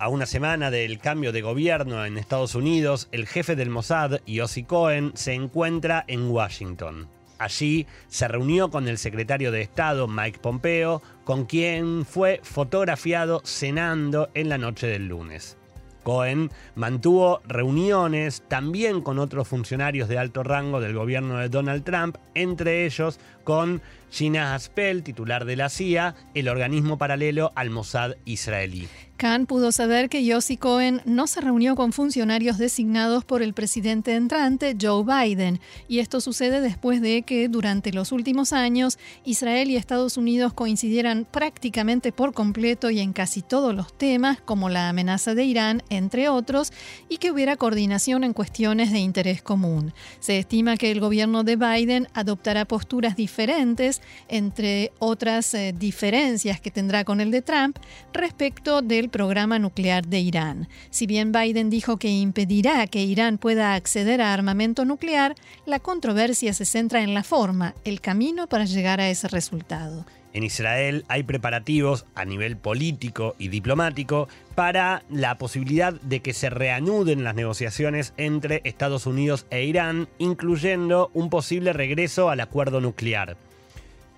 A 0.00 0.08
una 0.08 0.26
semana 0.26 0.70
del 0.70 1.00
cambio 1.00 1.32
de 1.32 1.42
gobierno 1.42 2.04
en 2.04 2.18
Estados 2.18 2.54
Unidos, 2.54 3.08
el 3.10 3.26
jefe 3.26 3.56
del 3.56 3.68
Mossad, 3.68 4.20
Yossi 4.28 4.62
Cohen, 4.62 5.10
se 5.14 5.32
encuentra 5.32 6.04
en 6.06 6.30
Washington. 6.30 7.08
Allí 7.40 7.84
se 8.06 8.28
reunió 8.28 8.70
con 8.70 8.86
el 8.86 8.96
secretario 8.96 9.50
de 9.50 9.60
Estado, 9.60 10.06
Mike 10.06 10.38
Pompeo, 10.38 11.02
con 11.24 11.46
quien 11.46 12.06
fue 12.06 12.38
fotografiado 12.44 13.42
cenando 13.44 14.30
en 14.34 14.48
la 14.48 14.56
noche 14.56 14.86
del 14.86 15.08
lunes. 15.08 15.56
Cohen 16.04 16.52
mantuvo 16.76 17.40
reuniones 17.48 18.44
también 18.46 19.00
con 19.02 19.18
otros 19.18 19.48
funcionarios 19.48 20.08
de 20.08 20.18
alto 20.18 20.44
rango 20.44 20.80
del 20.80 20.94
gobierno 20.94 21.38
de 21.38 21.48
Donald 21.48 21.82
Trump, 21.82 22.18
entre 22.34 22.86
ellos 22.86 23.18
con 23.42 23.82
Gina 24.12 24.54
Haspel, 24.54 25.02
titular 25.02 25.44
de 25.44 25.56
la 25.56 25.68
CIA, 25.68 26.14
el 26.34 26.48
organismo 26.48 26.98
paralelo 26.98 27.50
al 27.56 27.70
Mossad 27.70 28.14
israelí. 28.24 28.88
Khan 29.18 29.46
pudo 29.46 29.72
saber 29.72 30.08
que 30.08 30.24
Yossi 30.24 30.56
Cohen 30.56 31.02
no 31.04 31.26
se 31.26 31.40
reunió 31.40 31.74
con 31.74 31.92
funcionarios 31.92 32.56
designados 32.56 33.24
por 33.24 33.42
el 33.42 33.52
presidente 33.52 34.14
entrante 34.14 34.76
Joe 34.80 35.02
Biden, 35.02 35.58
y 35.88 35.98
esto 35.98 36.20
sucede 36.20 36.60
después 36.60 37.02
de 37.02 37.22
que 37.22 37.48
durante 37.48 37.92
los 37.92 38.12
últimos 38.12 38.52
años 38.52 38.96
Israel 39.24 39.70
y 39.70 39.76
Estados 39.76 40.16
Unidos 40.16 40.52
coincidieran 40.52 41.26
prácticamente 41.28 42.12
por 42.12 42.32
completo 42.32 42.90
y 42.90 43.00
en 43.00 43.12
casi 43.12 43.42
todos 43.42 43.74
los 43.74 43.92
temas, 43.92 44.40
como 44.40 44.68
la 44.68 44.88
amenaza 44.88 45.34
de 45.34 45.44
Irán, 45.44 45.82
entre 45.90 46.28
otros, 46.28 46.72
y 47.08 47.16
que 47.16 47.32
hubiera 47.32 47.56
coordinación 47.56 48.22
en 48.22 48.32
cuestiones 48.32 48.92
de 48.92 49.00
interés 49.00 49.42
común. 49.42 49.92
Se 50.20 50.38
estima 50.38 50.76
que 50.76 50.92
el 50.92 51.00
gobierno 51.00 51.42
de 51.42 51.56
Biden 51.56 52.06
adoptará 52.14 52.66
posturas 52.66 53.16
diferentes, 53.16 54.00
entre 54.28 54.92
otras 55.00 55.52
eh, 55.54 55.74
diferencias 55.76 56.60
que 56.60 56.70
tendrá 56.70 57.02
con 57.02 57.20
el 57.20 57.32
de 57.32 57.42
Trump, 57.42 57.78
respecto 58.12 58.80
del 58.80 59.07
programa 59.08 59.58
nuclear 59.58 60.06
de 60.06 60.20
Irán. 60.20 60.68
Si 60.90 61.06
bien 61.06 61.32
Biden 61.32 61.70
dijo 61.70 61.98
que 61.98 62.08
impedirá 62.08 62.86
que 62.86 63.02
Irán 63.02 63.38
pueda 63.38 63.74
acceder 63.74 64.20
a 64.20 64.32
armamento 64.32 64.84
nuclear, 64.84 65.34
la 65.66 65.78
controversia 65.78 66.52
se 66.52 66.64
centra 66.64 67.02
en 67.02 67.14
la 67.14 67.22
forma, 67.22 67.74
el 67.84 68.00
camino 68.00 68.46
para 68.46 68.64
llegar 68.64 69.00
a 69.00 69.10
ese 69.10 69.28
resultado. 69.28 70.04
En 70.34 70.44
Israel 70.44 71.04
hay 71.08 71.22
preparativos 71.22 72.04
a 72.14 72.24
nivel 72.24 72.56
político 72.56 73.34
y 73.38 73.48
diplomático 73.48 74.28
para 74.54 75.02
la 75.10 75.38
posibilidad 75.38 75.94
de 75.94 76.20
que 76.20 76.34
se 76.34 76.50
reanuden 76.50 77.24
las 77.24 77.34
negociaciones 77.34 78.12
entre 78.16 78.60
Estados 78.64 79.06
Unidos 79.06 79.46
e 79.50 79.64
Irán, 79.64 80.08
incluyendo 80.18 81.10
un 81.14 81.30
posible 81.30 81.72
regreso 81.72 82.28
al 82.28 82.40
acuerdo 82.40 82.80
nuclear. 82.80 83.36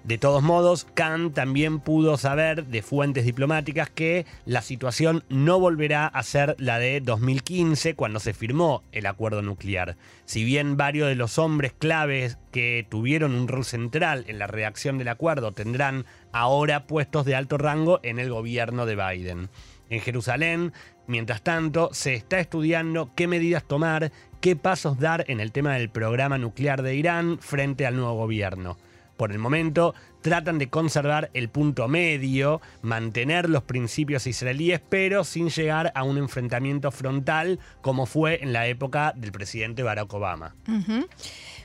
De 0.05 0.17
todos 0.17 0.43
modos, 0.43 0.87
Khan 0.95 1.33
también 1.33 1.79
pudo 1.79 2.17
saber 2.17 2.65
de 2.65 2.81
fuentes 2.81 3.27
diplomáticas 3.27 3.91
que 3.91 4.25
la 4.47 4.63
situación 4.63 5.25
no 5.29 5.61
volverá 5.61 6.07
a 6.07 6.23
ser 6.23 6.57
la 6.59 6.79
de 6.79 7.03
2015 7.03 7.95
cuando 7.95 8.19
se 8.19 8.33
firmó 8.33 8.83
el 8.93 9.05
acuerdo 9.05 9.43
nuclear. 9.43 9.99
Si 10.25 10.43
bien 10.43 10.79
varios 10.79 11.09
de 11.09 11.17
los 11.17 11.39
hombres 11.39 11.75
claves 11.79 12.39
que 12.51 12.87
tuvieron 12.89 13.35
un 13.35 13.47
rol 13.47 13.67
central 13.67 14.25
en 14.27 14.39
la 14.39 14.47
redacción 14.47 14.97
del 14.97 15.09
acuerdo 15.09 15.53
tendrán 15.53 16.07
ahora 16.33 16.87
puestos 16.87 17.27
de 17.27 17.35
alto 17.35 17.59
rango 17.59 18.01
en 18.03 18.19
el 18.19 18.31
gobierno 18.31 18.87
de 18.87 18.97
Biden. 18.97 19.51
En 19.91 20.01
Jerusalén, 20.01 20.73
mientras 21.09 21.43
tanto, 21.43 21.91
se 21.93 22.15
está 22.15 22.41
estudiando 22.41 23.11
qué 23.15 23.27
medidas 23.27 23.65
tomar, 23.65 24.13
qué 24.41 24.57
pasos 24.57 24.99
dar 24.99 25.27
en 25.29 25.41
el 25.41 25.53
tema 25.53 25.75
del 25.75 25.91
programa 25.91 26.39
nuclear 26.39 26.81
de 26.81 26.95
Irán 26.95 27.39
frente 27.39 27.85
al 27.85 27.97
nuevo 27.97 28.15
gobierno 28.15 28.79
por 29.21 29.33
el 29.33 29.39
momento 29.39 29.95
tratan 30.23 30.57
de 30.57 30.71
conservar 30.71 31.29
el 31.35 31.51
punto 31.51 31.89
medio, 31.89 32.63
mantener 32.81 33.51
los 33.51 33.63
principios 33.63 34.27
israelíes, 34.27 34.81
pero 34.89 35.25
sin 35.25 35.51
llegar 35.51 35.93
a 35.95 36.05
un 36.05 36.17
enfrentamiento 36.17 36.91
frontal 36.91 37.59
como 37.83 38.07
fue 38.07 38.43
en 38.43 38.55
la 38.55 38.67
época 38.67 39.13
del 39.15 39.31
presidente 39.31 39.83
Barack 39.83 40.11
Obama. 40.15 40.55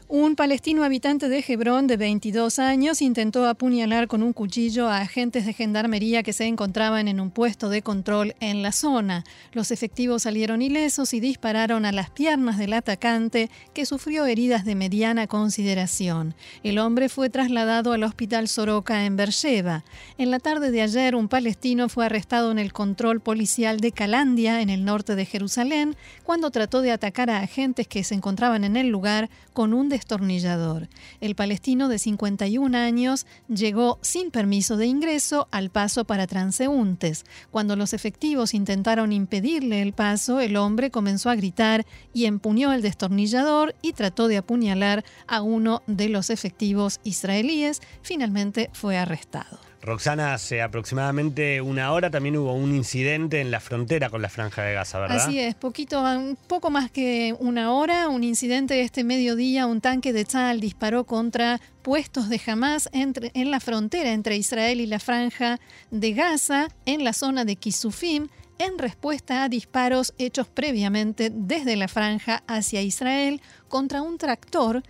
Un 0.07 0.35
palestino 0.35 0.83
habitante 0.83 1.29
de 1.29 1.43
Hebrón 1.47 1.87
de 1.87 1.97
22 1.97 2.59
años 2.59 3.01
intentó 3.01 3.47
apuñalar 3.47 4.07
con 4.07 4.21
un 4.21 4.33
cuchillo 4.33 4.87
a 4.87 4.99
agentes 4.99 5.47
de 5.47 5.53
gendarmería 5.53 6.21
que 6.21 6.31
se 6.31 6.45
encontraban 6.45 7.07
en 7.07 7.19
un 7.19 7.31
puesto 7.31 7.69
de 7.69 7.81
control 7.81 8.35
en 8.39 8.61
la 8.61 8.71
zona. 8.71 9.23
Los 9.51 9.71
efectivos 9.71 10.21
salieron 10.21 10.61
ilesos 10.61 11.15
y 11.15 11.19
dispararon 11.19 11.85
a 11.85 11.91
las 11.91 12.11
piernas 12.11 12.59
del 12.59 12.73
atacante, 12.73 13.49
que 13.73 13.87
sufrió 13.87 14.27
heridas 14.27 14.63
de 14.63 14.75
mediana 14.75 15.25
consideración. 15.25 16.35
El 16.61 16.77
hombre 16.77 17.09
fue 17.09 17.31
trasladado 17.31 17.91
al 17.91 18.03
hospital 18.03 18.47
Soroka 18.47 19.05
en 19.05 19.15
Beersheba. 19.15 19.83
En 20.19 20.29
la 20.29 20.37
tarde 20.37 20.69
de 20.69 20.83
ayer, 20.83 21.15
un 21.15 21.29
palestino 21.29 21.89
fue 21.89 22.05
arrestado 22.05 22.51
en 22.51 22.59
el 22.59 22.73
control 22.73 23.21
policial 23.21 23.79
de 23.79 23.91
Calandia, 23.91 24.61
en 24.61 24.69
el 24.69 24.85
norte 24.85 25.15
de 25.15 25.25
Jerusalén, 25.25 25.95
cuando 26.23 26.51
trató 26.51 26.81
de 26.81 26.91
atacar 26.91 27.31
a 27.31 27.39
agentes 27.39 27.87
que 27.87 28.03
se 28.03 28.13
encontraban 28.13 28.63
en 28.63 28.77
el 28.77 28.89
lugar 28.89 29.31
con 29.53 29.73
un 29.73 29.94
destornillador. 29.95 30.89
El 31.21 31.35
palestino 31.35 31.87
de 31.87 31.99
51 31.99 32.77
años 32.77 33.25
llegó 33.47 33.97
sin 34.01 34.29
permiso 34.29 34.75
de 34.75 34.87
ingreso 34.87 35.47
al 35.51 35.69
paso 35.69 36.03
para 36.03 36.27
transeúntes. 36.27 37.23
Cuando 37.49 37.77
los 37.77 37.93
efectivos 37.93 38.53
intentaron 38.53 39.13
impedirle 39.13 39.81
el 39.81 39.93
paso, 39.93 40.41
el 40.41 40.57
hombre 40.57 40.91
comenzó 40.91 41.29
a 41.29 41.35
gritar 41.35 41.85
y 42.13 42.25
empuñó 42.25 42.73
el 42.73 42.81
destornillador 42.81 43.73
y 43.81 43.93
trató 43.93 44.27
de 44.27 44.37
apuñalar 44.37 45.05
a 45.27 45.41
uno 45.41 45.81
de 45.87 46.09
los 46.09 46.29
efectivos 46.29 46.99
israelíes. 47.05 47.81
Finalmente 48.01 48.69
fue 48.73 48.97
arrestado. 48.97 49.64
Roxana, 49.85 50.33
hace 50.33 50.61
aproximadamente 50.61 51.61
una 51.61 51.91
hora 51.91 52.09
también 52.09 52.35
hubo 52.37 52.53
un 52.53 52.75
incidente 52.75 53.39
en 53.39 53.51
la 53.51 53.59
frontera 53.59 54.09
con 54.09 54.21
la 54.21 54.29
Franja 54.29 54.63
de 54.63 54.73
Gaza, 54.73 54.99
¿verdad? 54.99 55.17
Así 55.17 55.39
es, 55.39 55.55
poquito, 55.55 56.01
un 56.01 56.37
poco 56.47 56.69
más 56.69 56.91
que 56.91 57.35
una 57.39 57.71
hora, 57.71 58.09
un 58.09 58.23
incidente 58.23 58.81
este 58.81 59.03
mediodía, 59.03 59.67
un 59.67 59.81
tanque 59.81 60.11
de 60.11 60.25
Tzal 60.25 60.59
disparó 60.59 61.05
contra 61.05 61.61
puestos 61.81 62.29
de 62.29 62.41
Hamas 62.45 62.89
entre, 62.93 63.31
en 63.35 63.51
la 63.51 63.59
frontera 63.59 64.11
entre 64.11 64.35
Israel 64.37 64.81
y 64.81 64.87
la 64.87 64.99
Franja 64.99 65.59
de 65.91 66.13
Gaza, 66.13 66.67
en 66.85 67.03
la 67.03 67.13
zona 67.13 67.45
de 67.45 67.55
Kisufim, 67.55 68.27
en 68.59 68.77
respuesta 68.77 69.43
a 69.43 69.49
disparos 69.49 70.13
hechos 70.17 70.47
previamente 70.47 71.31
desde 71.33 71.75
la 71.75 71.87
franja 71.87 72.43
hacia 72.47 72.81
Israel 72.81 73.41
contra 73.67 74.01
un 74.01 74.17
tractor 74.17 74.83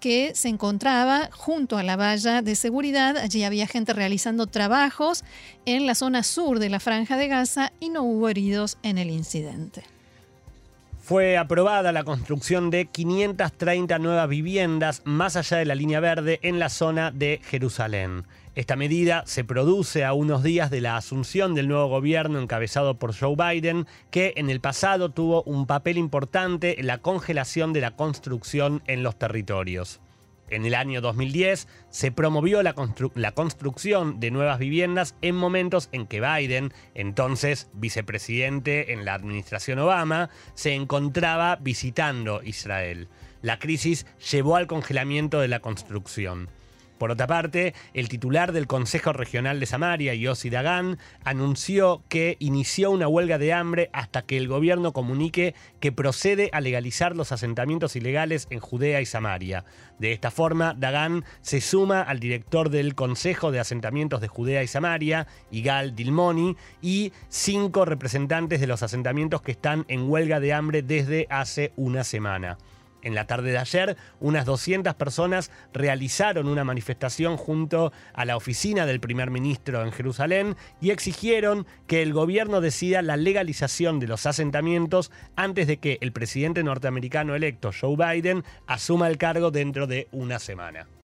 que 0.00 0.32
se 0.34 0.48
encontraba 0.48 1.30
junto 1.32 1.76
a 1.76 1.82
la 1.82 1.96
valla 1.96 2.42
de 2.42 2.54
seguridad. 2.54 3.16
Allí 3.16 3.44
había 3.44 3.66
gente 3.66 3.92
realizando 3.92 4.46
trabajos 4.46 5.24
en 5.66 5.86
la 5.86 5.94
zona 5.94 6.22
sur 6.22 6.58
de 6.58 6.70
la 6.70 6.80
franja 6.80 7.16
de 7.16 7.28
Gaza 7.28 7.72
y 7.80 7.88
no 7.90 8.02
hubo 8.02 8.28
heridos 8.28 8.78
en 8.82 8.98
el 8.98 9.10
incidente. 9.10 9.82
Fue 11.10 11.36
aprobada 11.36 11.90
la 11.90 12.04
construcción 12.04 12.70
de 12.70 12.86
530 12.86 13.98
nuevas 13.98 14.28
viviendas 14.28 15.02
más 15.04 15.34
allá 15.34 15.56
de 15.56 15.64
la 15.64 15.74
línea 15.74 15.98
verde 15.98 16.38
en 16.44 16.60
la 16.60 16.68
zona 16.68 17.10
de 17.10 17.40
Jerusalén. 17.42 18.28
Esta 18.54 18.76
medida 18.76 19.24
se 19.26 19.42
produce 19.42 20.04
a 20.04 20.12
unos 20.12 20.44
días 20.44 20.70
de 20.70 20.80
la 20.80 20.96
asunción 20.96 21.56
del 21.56 21.66
nuevo 21.66 21.88
gobierno 21.88 22.38
encabezado 22.38 23.00
por 23.00 23.12
Joe 23.12 23.34
Biden, 23.34 23.88
que 24.12 24.34
en 24.36 24.50
el 24.50 24.60
pasado 24.60 25.08
tuvo 25.08 25.42
un 25.42 25.66
papel 25.66 25.98
importante 25.98 26.78
en 26.78 26.86
la 26.86 26.98
congelación 26.98 27.72
de 27.72 27.80
la 27.80 27.96
construcción 27.96 28.80
en 28.86 29.02
los 29.02 29.18
territorios. 29.18 29.98
En 30.50 30.66
el 30.66 30.74
año 30.74 31.00
2010 31.00 31.68
se 31.90 32.12
promovió 32.12 32.62
la, 32.62 32.74
construcción 33.32 34.20
de 34.20 34.30
nuevas 34.30 34.58
viviendas 34.58 35.14
en 35.22 35.36
momentos 35.36 35.88
en 35.92 36.06
que 36.06 36.20
Biden, 36.20 36.72
entonces 36.94 37.70
vicepresidente 37.72 38.92
en 38.92 39.04
la 39.04 39.14
administración 39.14 39.78
Obama, 39.78 40.28
se 40.54 40.74
encontraba 40.74 41.56
visitando 41.56 42.42
Israel. 42.42 43.08
La 43.42 43.58
crisis 43.58 44.06
llevó 44.30 44.56
al 44.56 44.66
congelamiento 44.66 45.40
de 45.40 45.48
la 45.48 45.60
construcción. 45.60 46.50
Por 47.00 47.10
otra 47.10 47.26
parte, 47.26 47.72
el 47.94 48.10
titular 48.10 48.52
del 48.52 48.66
Consejo 48.66 49.14
Regional 49.14 49.58
de 49.58 49.64
Samaria, 49.64 50.14
Yossi 50.14 50.50
Dagan, 50.50 50.98
anunció 51.24 52.02
que 52.10 52.36
inició 52.40 52.90
una 52.90 53.08
huelga 53.08 53.38
de 53.38 53.54
hambre 53.54 53.88
hasta 53.94 54.20
que 54.20 54.36
el 54.36 54.48
gobierno 54.48 54.92
comunique 54.92 55.54
que 55.80 55.92
procede 55.92 56.50
a 56.52 56.60
legalizar 56.60 57.16
los 57.16 57.32
asentamientos 57.32 57.96
ilegales 57.96 58.48
en 58.50 58.60
Judea 58.60 59.00
y 59.00 59.06
Samaria. 59.06 59.64
De 59.98 60.12
esta 60.12 60.30
forma, 60.30 60.74
Dagan 60.76 61.24
se 61.40 61.62
suma 61.62 62.02
al 62.02 62.20
director 62.20 62.68
del 62.68 62.94
Consejo 62.94 63.50
de 63.50 63.60
Asentamientos 63.60 64.20
de 64.20 64.28
Judea 64.28 64.62
y 64.62 64.66
Samaria, 64.66 65.26
Igal 65.50 65.96
Dilmoni, 65.96 66.54
y 66.82 67.14
cinco 67.30 67.86
representantes 67.86 68.60
de 68.60 68.66
los 68.66 68.82
asentamientos 68.82 69.40
que 69.40 69.52
están 69.52 69.86
en 69.88 70.06
huelga 70.10 70.38
de 70.38 70.52
hambre 70.52 70.82
desde 70.82 71.26
hace 71.30 71.72
una 71.76 72.04
semana. 72.04 72.58
En 73.02 73.14
la 73.14 73.26
tarde 73.26 73.52
de 73.52 73.58
ayer, 73.58 73.96
unas 74.20 74.44
200 74.44 74.94
personas 74.94 75.50
realizaron 75.72 76.48
una 76.48 76.64
manifestación 76.64 77.36
junto 77.36 77.92
a 78.12 78.24
la 78.24 78.36
oficina 78.36 78.86
del 78.86 79.00
primer 79.00 79.30
ministro 79.30 79.82
en 79.84 79.92
Jerusalén 79.92 80.56
y 80.80 80.90
exigieron 80.90 81.66
que 81.86 82.02
el 82.02 82.12
gobierno 82.12 82.60
decida 82.60 83.02
la 83.02 83.16
legalización 83.16 84.00
de 84.00 84.08
los 84.08 84.26
asentamientos 84.26 85.10
antes 85.36 85.66
de 85.66 85.78
que 85.78 85.98
el 86.00 86.12
presidente 86.12 86.62
norteamericano 86.62 87.34
electo 87.34 87.70
Joe 87.78 87.96
Biden 87.96 88.44
asuma 88.66 89.08
el 89.08 89.18
cargo 89.18 89.50
dentro 89.50 89.86
de 89.86 90.08
una 90.12 90.38
semana. 90.38 90.86